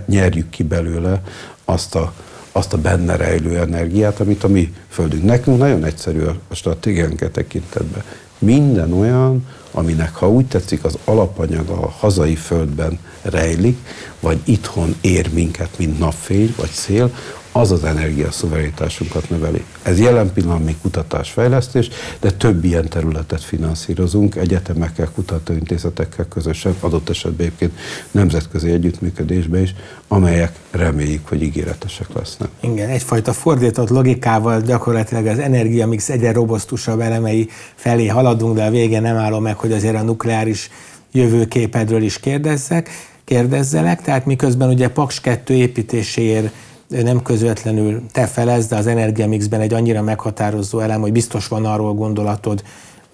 [0.07, 1.23] nyerjük ki belőle
[1.65, 2.13] azt a,
[2.53, 5.25] azt a benne rejlő energiát, amit a mi földünk.
[5.25, 8.03] Nekünk nagyon egyszerű a stratégiánk e tekintetben.
[8.39, 13.79] Minden olyan, aminek, ha úgy tetszik, az alapanyaga a hazai földben rejlik,
[14.21, 17.15] vagy itthon ér minket, mint napfény vagy szél,
[17.53, 19.65] az az energiaszuverenitásunkat növeli.
[19.83, 21.89] Ez jelen pillanatban még kutatásfejlesztés,
[22.21, 27.73] de több ilyen területet finanszírozunk, egyetemekkel, kutatóintézetekkel közösen, adott esetben egyébként
[28.11, 29.75] nemzetközi együttműködésbe is,
[30.09, 32.49] amelyek reméljük, hogy ígéretesek lesznek.
[32.61, 39.01] Igen, egyfajta fordított logikával gyakorlatilag az energiamix egyre robosztusabb elemei felé haladunk, de a vége
[39.01, 40.71] nem állom meg, hogy azért a nukleáris
[41.13, 42.91] jövőképedről is kérdezzek,
[43.25, 46.53] kérdezzelek, tehát miközben ugye Paks 2 építéséért
[46.89, 51.95] nem közvetlenül te felez, de az energiamixben egy annyira meghatározó elem, hogy biztos van arról
[51.95, 52.63] gondolatod,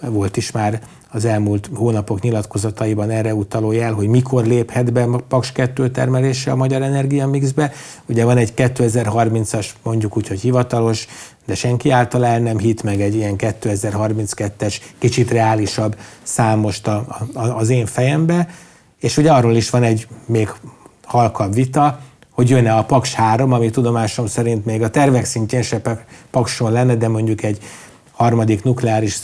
[0.01, 5.53] volt is már az elmúlt hónapok nyilatkozataiban erre utaló jel, hogy mikor léphet be Paks
[5.53, 7.73] 2 termelése a magyar energiamixbe.
[8.07, 11.07] Ugye van egy 2030-as, mondjuk úgy, hogy hivatalos,
[11.47, 17.07] de senki által el nem hit meg egy ilyen 2032-es, kicsit reálisabb szám most a,
[17.35, 18.49] a, az én fejembe,
[19.01, 20.51] és ugye arról is van egy még
[21.05, 22.01] halkabb vita,
[22.35, 26.95] hogy jönne a Paks 3, ami tudomásom szerint még a tervek szintjén se Pakson lenne,
[26.95, 27.59] de mondjuk egy
[28.11, 29.19] harmadik nukleáris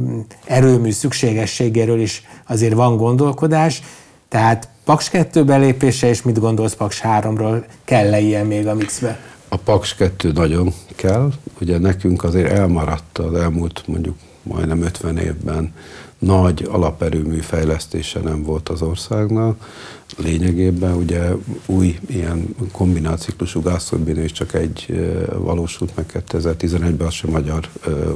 [0.00, 3.82] mm, erőmű szükségességéről is azért van gondolkodás,
[4.28, 9.18] tehát Paks 2 belépése, és mit gondolsz Paks 3-ról, kell-e ilyen még a mixbe?
[9.48, 11.30] A Paks 2 nagyon kell,
[11.60, 15.74] ugye nekünk azért elmaradt az elmúlt mondjuk majdnem 50 évben
[16.24, 19.68] nagy alaperőmű fejlesztése nem volt az országnak.
[20.16, 21.30] Lényegében ugye
[21.66, 27.68] új ilyen kombináciklusú gázturbina is csak egy valósult meg 2011-ben, az sem magyar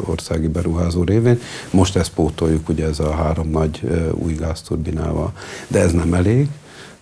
[0.04, 1.40] országi beruházó révén.
[1.70, 3.82] Most ezt pótoljuk ugye ez a három nagy
[4.12, 5.32] új gázturbinával.
[5.68, 6.48] De ez nem elég.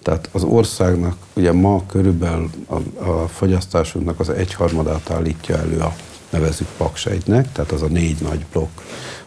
[0.03, 2.75] Tehát az országnak ugye ma körülbelül a,
[3.11, 5.95] a fogyasztásunknak az egyharmadát állítja elő a
[6.31, 8.81] nevezük paksejtnek, tehát az a négy nagy blokk,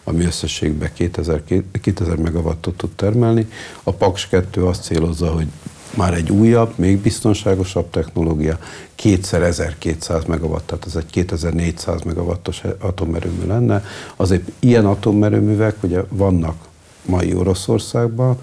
[0.09, 1.41] ami összességben 2000,
[1.81, 3.47] 2000 megawattot tud termelni.
[3.83, 5.47] A Paks 2 azt célozza, hogy
[5.95, 8.59] már egy újabb, még biztonságosabb technológia,
[8.95, 13.83] kétszer 1200 megawatt, tehát ez egy 2400 megawattos atomerőmű lenne.
[14.15, 16.67] Azért ilyen atomerőművek ugye vannak
[17.05, 18.37] mai Oroszországban,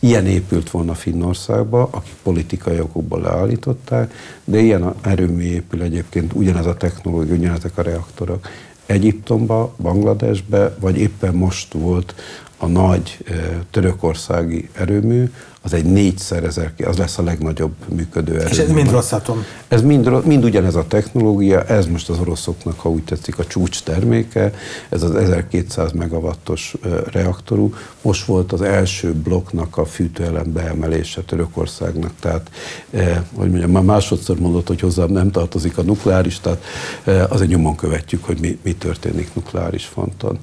[0.00, 4.14] Ilyen épült volna Finnországba, akik politikai okokból leállították,
[4.44, 8.48] de ilyen erőmű épül egyébként ugyanez a technológia, ugyanezek a reaktorok
[8.88, 12.14] Egyiptomba, Bangladesbe, vagy éppen most volt
[12.58, 13.24] a nagy
[13.70, 15.30] törökországi erőmű,
[15.62, 18.50] az egy négyszer ezer, az lesz a legnagyobb működő erőmű.
[18.50, 19.44] És ez mind rossz atom?
[19.68, 23.82] Ez mind, mind ugyanez a technológia, ez most az oroszoknak, ha úgy tetszik, a csúcs
[23.82, 24.54] terméke,
[24.88, 26.74] ez az 1200 megawattos
[27.12, 27.74] reaktorú.
[28.02, 32.50] Most volt az első blokknak a fűtőelem beemelése Törökországnak, tehát,
[32.90, 36.64] eh, hogy mondjam, már másodszor mondott, hogy hozzám nem tartozik a nukleáris, tehát
[37.04, 40.38] eh, azért nyomon követjük, hogy mi, mi történik nukleáris fronton.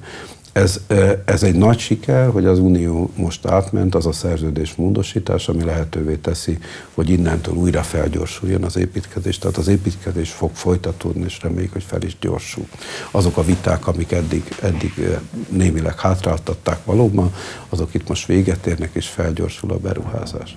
[0.56, 0.80] Ez,
[1.24, 6.14] ez egy nagy siker, hogy az Unió most átment, az a szerződés módosítás, ami lehetővé
[6.14, 6.58] teszi,
[6.94, 9.38] hogy innentől újra felgyorsuljon az építkezés.
[9.38, 12.64] Tehát az építkezés fog folytatódni, és reméljük, hogy fel is gyorsul.
[13.10, 17.34] Azok a viták, amik eddig, eddig némileg hátráltatták valóban,
[17.68, 20.56] azok itt most véget érnek, és felgyorsul a beruházás.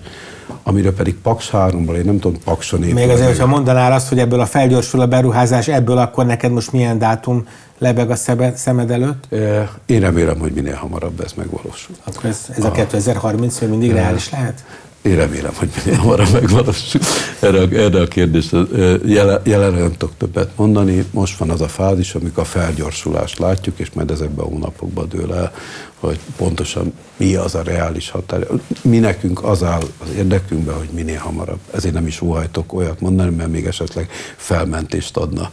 [0.64, 2.94] Amiről pedig Paks 3-ból, én nem tudom, Pakson épül.
[2.94, 6.72] Még azért, ha mondanál azt, hogy ebből a felgyorsul a beruházás, ebből akkor neked most
[6.72, 7.48] milyen dátum
[7.80, 8.16] lebeg a
[8.56, 9.28] szemed előtt?
[9.86, 11.96] Én remélem, hogy minél hamarabb ez megvalósul.
[12.04, 14.64] Akkor ez, ez a 2030 még mindig reális lehet?
[15.02, 17.02] Én remélem, hogy minél hamarabb megvalósul.
[17.40, 18.60] Erre, erre a kérdésre
[19.06, 21.06] jelen, jelenre nem tudok többet mondani.
[21.12, 25.34] Most van az a fázis, amikor a felgyorsulást látjuk, és majd ezekben a hónapokban dől
[25.34, 25.54] el,
[26.00, 28.48] hogy pontosan mi az a reális határ.
[28.82, 31.60] Mi nekünk az áll az érdekünkben, hogy minél hamarabb.
[31.72, 35.52] Ezért nem is óhajtok olyat mondani, mert még esetleg felmentést adna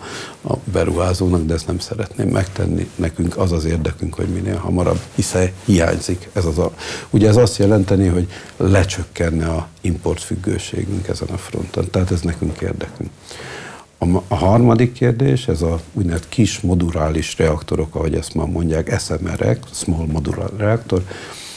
[0.48, 2.88] a beruházónak, de ezt nem szeretném megtenni.
[2.94, 6.28] Nekünk az az érdekünk, hogy minél hamarabb, hiszen hiányzik.
[6.32, 6.72] Ez az a,
[7.10, 11.90] ugye ez azt jelenteni, hogy lecsökkenne a importfüggőségünk ezen a fronton.
[11.90, 13.10] Tehát ez nekünk érdekünk.
[13.98, 20.06] A, harmadik kérdés, ez a úgynevezett kis modulális reaktorok, ahogy ezt már mondják, SMR, Small
[20.06, 21.02] Modular Reactor,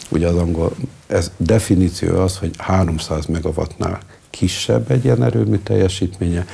[0.10, 0.76] ugye az angol,
[1.08, 6.46] ez definíció az, hogy 300 megawattnál kisebb egy ilyen erőmű teljesítménye,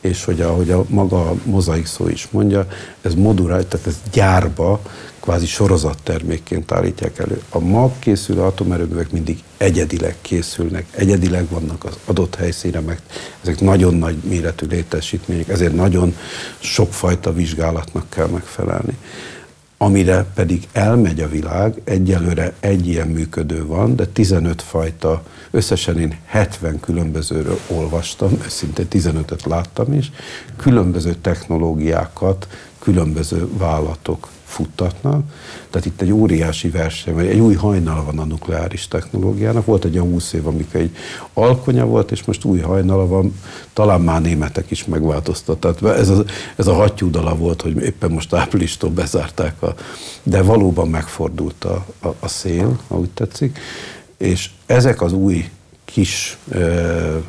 [0.00, 2.66] és hogy ahogy a maga a mozaik szó is mondja,
[3.02, 4.80] ez modulális, tehát ez gyárba
[5.24, 7.42] kvázi sorozattermékként állítják elő.
[7.48, 13.00] A mag készülő atomerőművek mindig egyedileg készülnek, egyedileg vannak az adott helyszínre, meg
[13.42, 16.16] ezek nagyon nagy méretű létesítmények, ezért nagyon
[16.58, 18.98] sokfajta vizsgálatnak kell megfelelni.
[19.78, 26.18] Amire pedig elmegy a világ, egyelőre egy ilyen működő van, de 15 fajta, összesen én
[26.26, 30.10] 70 különbözőről olvastam, szinte 15-öt láttam is,
[30.56, 32.48] különböző technológiákat
[32.84, 35.22] különböző vállalatok futtatnak.
[35.70, 39.64] Tehát itt egy óriási verseny, vagy egy új hajnal van a nukleáris technológiának.
[39.64, 40.96] Volt egy 20 év, amikor egy
[41.32, 43.40] alkonya volt, és most új hajnala van,
[43.72, 45.58] talán már németek is megváltoztat.
[45.58, 46.24] Tehát ez a,
[46.56, 49.74] ez a hattyúdala volt, hogy éppen most áprilistól bezárták, a,
[50.22, 53.58] de valóban megfordult a, a, a szél, ahogy tetszik.
[54.16, 55.48] És ezek az új
[55.84, 56.58] kis e,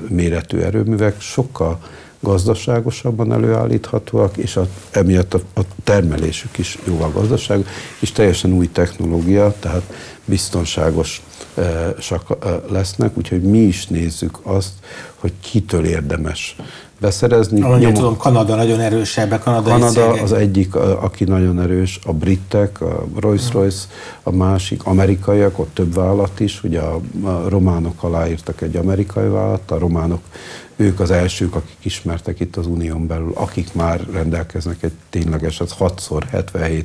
[0.07, 1.79] méretű erőművek sokkal
[2.25, 7.67] gazdaságosabban előállíthatóak, és a, emiatt a, a termelésük is jóval gazdaság,
[7.99, 9.93] és teljesen új technológia, tehát
[10.25, 11.21] biztonságos
[11.55, 14.73] e, sak, e, lesznek, úgyhogy mi is nézzük azt,
[15.15, 16.55] hogy kitől érdemes
[16.99, 17.61] beszerezni.
[17.61, 17.93] Ahogy Nyom...
[17.93, 20.23] tudom, Kanada nagyon a kanadai Kanada cégek.
[20.23, 23.85] az egyik, aki nagyon erős, a britek, a Rolls-Royce,
[24.23, 29.71] a másik, amerikaiak, ott több vállalat is, ugye a, a románok aláírtak egy amerikai vállalat,
[29.71, 30.21] a románok
[30.75, 35.75] ők az elsők, akik ismertek itt az Unión belül, akik már rendelkeznek egy tényleges, az
[35.79, 36.83] 6x77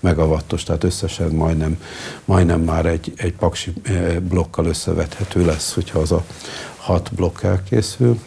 [0.00, 1.80] megawattos, tehát összesen majdnem,
[2.24, 6.24] majdnem már egy, egy paksi eh, blokkal összevethető lesz, hogyha az a
[6.76, 8.18] hat blokk elkészül.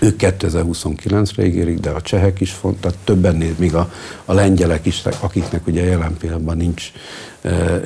[0.00, 3.92] Ők 2029-re ígérik, de a csehek is font, tehát többen még a,
[4.24, 6.92] a lengyelek is, akiknek ugye jelen pillanatban nincs
[7.42, 7.80] e, e,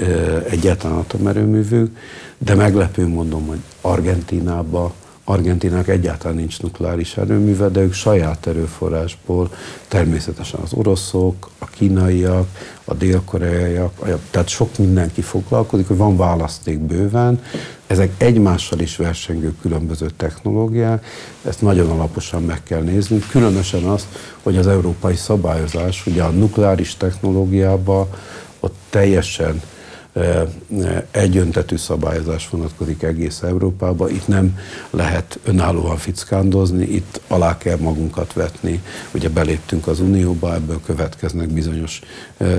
[0.49, 1.97] egyáltalán atomerőművük,
[2.39, 4.93] de meglepő mondom, hogy Argentinában
[5.29, 9.51] Argentinának egyáltalán nincs nukleáris erőműve, de ők saját erőforrásból,
[9.89, 12.49] természetesen az oroszok, a kínaiak,
[12.85, 17.43] a dél-koreaiak, tehát sok mindenki foglalkozik, hogy van választék bőven,
[17.87, 21.07] ezek egymással is versengő különböző technológiák,
[21.45, 24.07] ezt nagyon alaposan meg kell nézni, különösen azt,
[24.43, 28.09] hogy az európai szabályozás ugye a nukleáris technológiában
[28.61, 29.63] ott teljesen
[31.11, 34.09] egyöntetű szabályozás vonatkozik egész Európába.
[34.09, 34.59] Itt nem
[34.91, 38.83] lehet önállóan fickándozni, itt alá kell magunkat vetni.
[39.15, 42.01] Ugye beléptünk az Unióba, ebből következnek bizonyos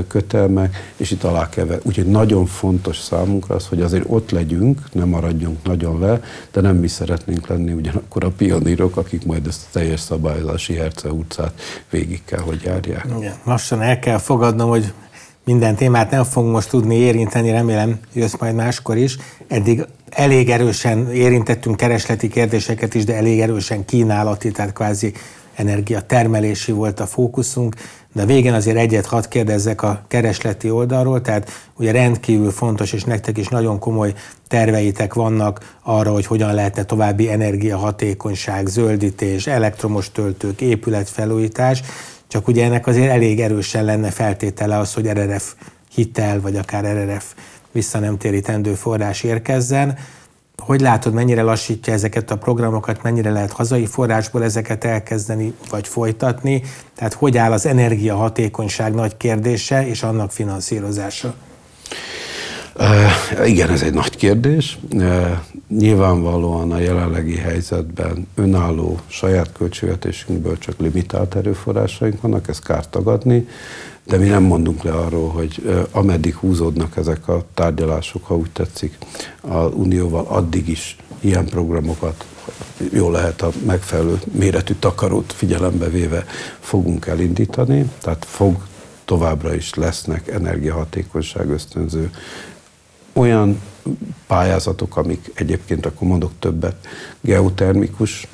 [0.07, 1.89] kötelmek, és itt alá kell vetni.
[1.89, 6.75] Úgyhogy nagyon fontos számunkra az, hogy azért ott legyünk, nem maradjunk nagyon le, de nem
[6.75, 12.21] mi szeretnénk lenni ugyanakkor a pionírok, akik majd ezt a teljes szabályozási herce utcát végig
[12.25, 13.05] kell, hogy járják.
[13.17, 13.35] Igen.
[13.43, 14.93] Lassan el kell fogadnom, hogy
[15.47, 19.17] minden témát nem fogunk most tudni érinteni, remélem jössz majd máskor is.
[19.47, 25.13] Eddig elég erősen érintettünk keresleti kérdéseket is, de elég erősen kínálati, tehát kvázi
[25.55, 27.75] energiatermelési volt a fókuszunk,
[28.13, 33.37] de végén azért egyet hadd kérdezzek a keresleti oldalról, tehát ugye rendkívül fontos, és nektek
[33.37, 34.13] is nagyon komoly
[34.47, 41.81] terveitek vannak arra, hogy hogyan lehetne további energiahatékonyság, zöldítés, elektromos töltők, épületfelújítás,
[42.27, 45.53] csak ugye ennek azért elég erősen lenne feltétele az, hogy RRF
[45.93, 47.33] hitel, vagy akár RRF
[48.17, 49.97] térítendő forrás érkezzen.
[50.63, 56.63] Hogy látod, mennyire lassítja ezeket a programokat, mennyire lehet hazai forrásból ezeket elkezdeni, vagy folytatni?
[56.95, 61.35] Tehát hogy áll az energiahatékonyság nagy kérdése és annak finanszírozása?
[63.45, 64.79] Igen, ez egy nagy kérdés.
[64.91, 73.47] Uh, nyilvánvalóan a jelenlegi helyzetben önálló saját költségvetésünkből csak limitált erőforrásaink vannak, ezt kár tagadni,
[74.03, 78.97] de mi nem mondunk le arról, hogy ameddig húzódnak ezek a tárgyalások, ha úgy tetszik,
[79.41, 82.25] a Unióval, addig is ilyen programokat
[82.91, 86.25] jó lehet a megfelelő méretű takarót figyelembe véve
[86.59, 88.57] fogunk elindítani, tehát fog
[89.05, 92.11] továbbra is lesznek energiahatékonyság ösztönző
[93.17, 93.61] olyan
[94.27, 96.87] pályázatok, amik egyébként akkor mondok többet,
[97.21, 98.27] geotermikus,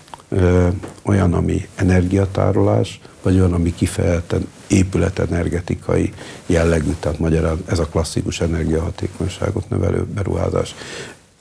[1.01, 6.13] olyan, ami energiatárolás, vagy olyan, ami kifejezetten épületenergetikai
[6.45, 10.75] jellegű, tehát magyarán ez a klasszikus energiahatékonyságot növelő beruházás.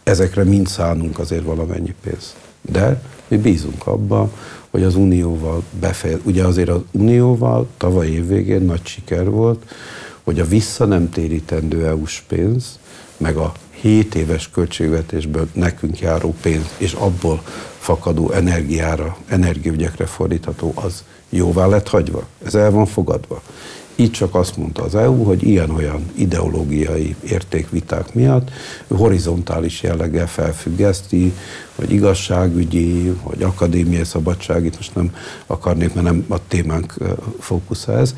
[0.02, 2.34] Ezekre mind szánunk azért valamennyi pénzt.
[2.60, 4.30] De mi bízunk abba,
[4.70, 6.18] hogy az Unióval befejez.
[6.22, 9.64] Ugye azért az Unióval tavaly év végén nagy siker volt,
[10.22, 12.78] hogy a vissza nem térítendő EU-s pénz,
[13.22, 17.42] meg a 7 éves költségvetésből nekünk járó pénz, és abból
[17.78, 22.26] fakadó energiára, energiaügyekre fordítható, az jóvá lett hagyva.
[22.44, 23.42] Ez el van fogadva.
[23.96, 28.50] Így csak azt mondta az EU, hogy ilyen-olyan ideológiai értékviták miatt
[28.88, 31.32] horizontális jelleggel felfüggeszti,
[31.74, 35.14] hogy igazságügyi, vagy akadémiai szabadság, itt most nem
[35.46, 36.94] akarnék, mert nem a témánk
[37.38, 38.14] fókusza ez,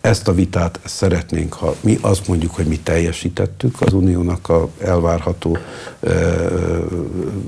[0.00, 5.58] ezt a vitát szeretnénk, ha mi azt mondjuk, hogy mi teljesítettük az uniónak a elvárható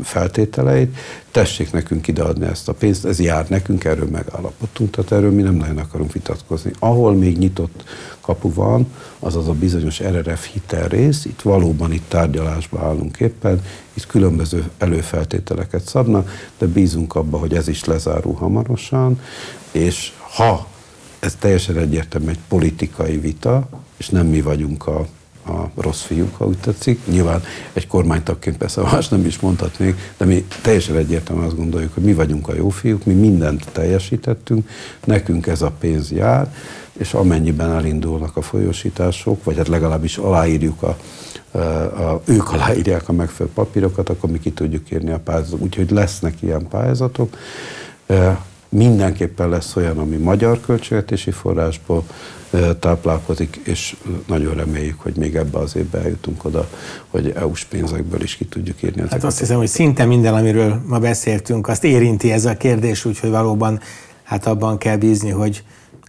[0.03, 0.97] feltételeit,
[1.31, 5.55] tessék nekünk ideadni ezt a pénzt, ez jár nekünk, erről megállapodtunk, tehát erről mi nem
[5.55, 6.71] nagyon akarunk vitatkozni.
[6.79, 7.85] Ahol még nyitott
[8.21, 8.87] kapu van,
[9.19, 13.63] az az a bizonyos RRF hitel rész, itt valóban itt tárgyalásba állunk éppen,
[13.95, 19.21] itt különböző előfeltételeket szabnak, de bízunk abba, hogy ez is lezárul hamarosan,
[19.71, 20.71] és ha
[21.23, 25.07] ez teljesen egyértelmű egy politikai vita, és nem mi vagyunk a,
[25.47, 27.01] a rossz fiúk, ha úgy tetszik.
[27.07, 27.43] Nyilván
[27.73, 32.15] egy kormánytagként persze más nem is mondhatnék, de mi teljesen egyértelműen azt gondoljuk, hogy mi
[32.15, 34.69] vagyunk a jó fiúk, mi mindent teljesítettünk,
[35.05, 36.55] nekünk ez a pénz jár,
[36.93, 40.97] és amennyiben elindulnak a folyósítások, vagy hát legalábbis aláírjuk a,
[41.51, 45.61] a, a, ők aláírják a megfelelő papírokat, akkor mi ki tudjuk írni a pályázatot.
[45.61, 47.37] Úgyhogy lesznek ilyen pályázatok
[48.75, 52.05] Mindenképpen lesz olyan, ami magyar költségvetési forrásból
[52.81, 53.97] táplálkozik, és
[54.27, 56.69] nagyon reméljük, hogy még ebbe az évbe eljutunk oda,
[57.09, 59.03] hogy EU-s pénzekből is ki tudjuk írni.
[59.11, 63.31] Hát azt hiszem, hogy szinte minden, amiről ma beszéltünk, azt érinti ez a kérdés, úgyhogy
[63.31, 63.81] valóban
[64.23, 65.65] hát abban kell bízni, hogy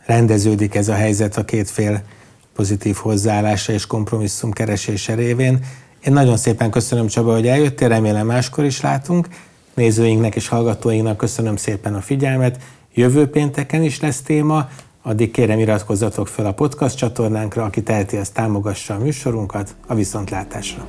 [0.06, 2.04] rendeződik ez a helyzet a két fél
[2.56, 5.60] pozitív hozzáállása és kompromisszum keresése révén.
[6.04, 9.28] Én nagyon szépen köszönöm Csaba, hogy eljöttél, remélem máskor is látunk.
[9.74, 12.60] Nézőinknek és hallgatóinknak köszönöm szépen a figyelmet.
[12.94, 14.70] Jövő pénteken is lesz téma,
[15.02, 20.86] addig kérem iratkozzatok fel a podcast csatornánkra, aki teheti, azt támogassa a műsorunkat a viszontlátásra.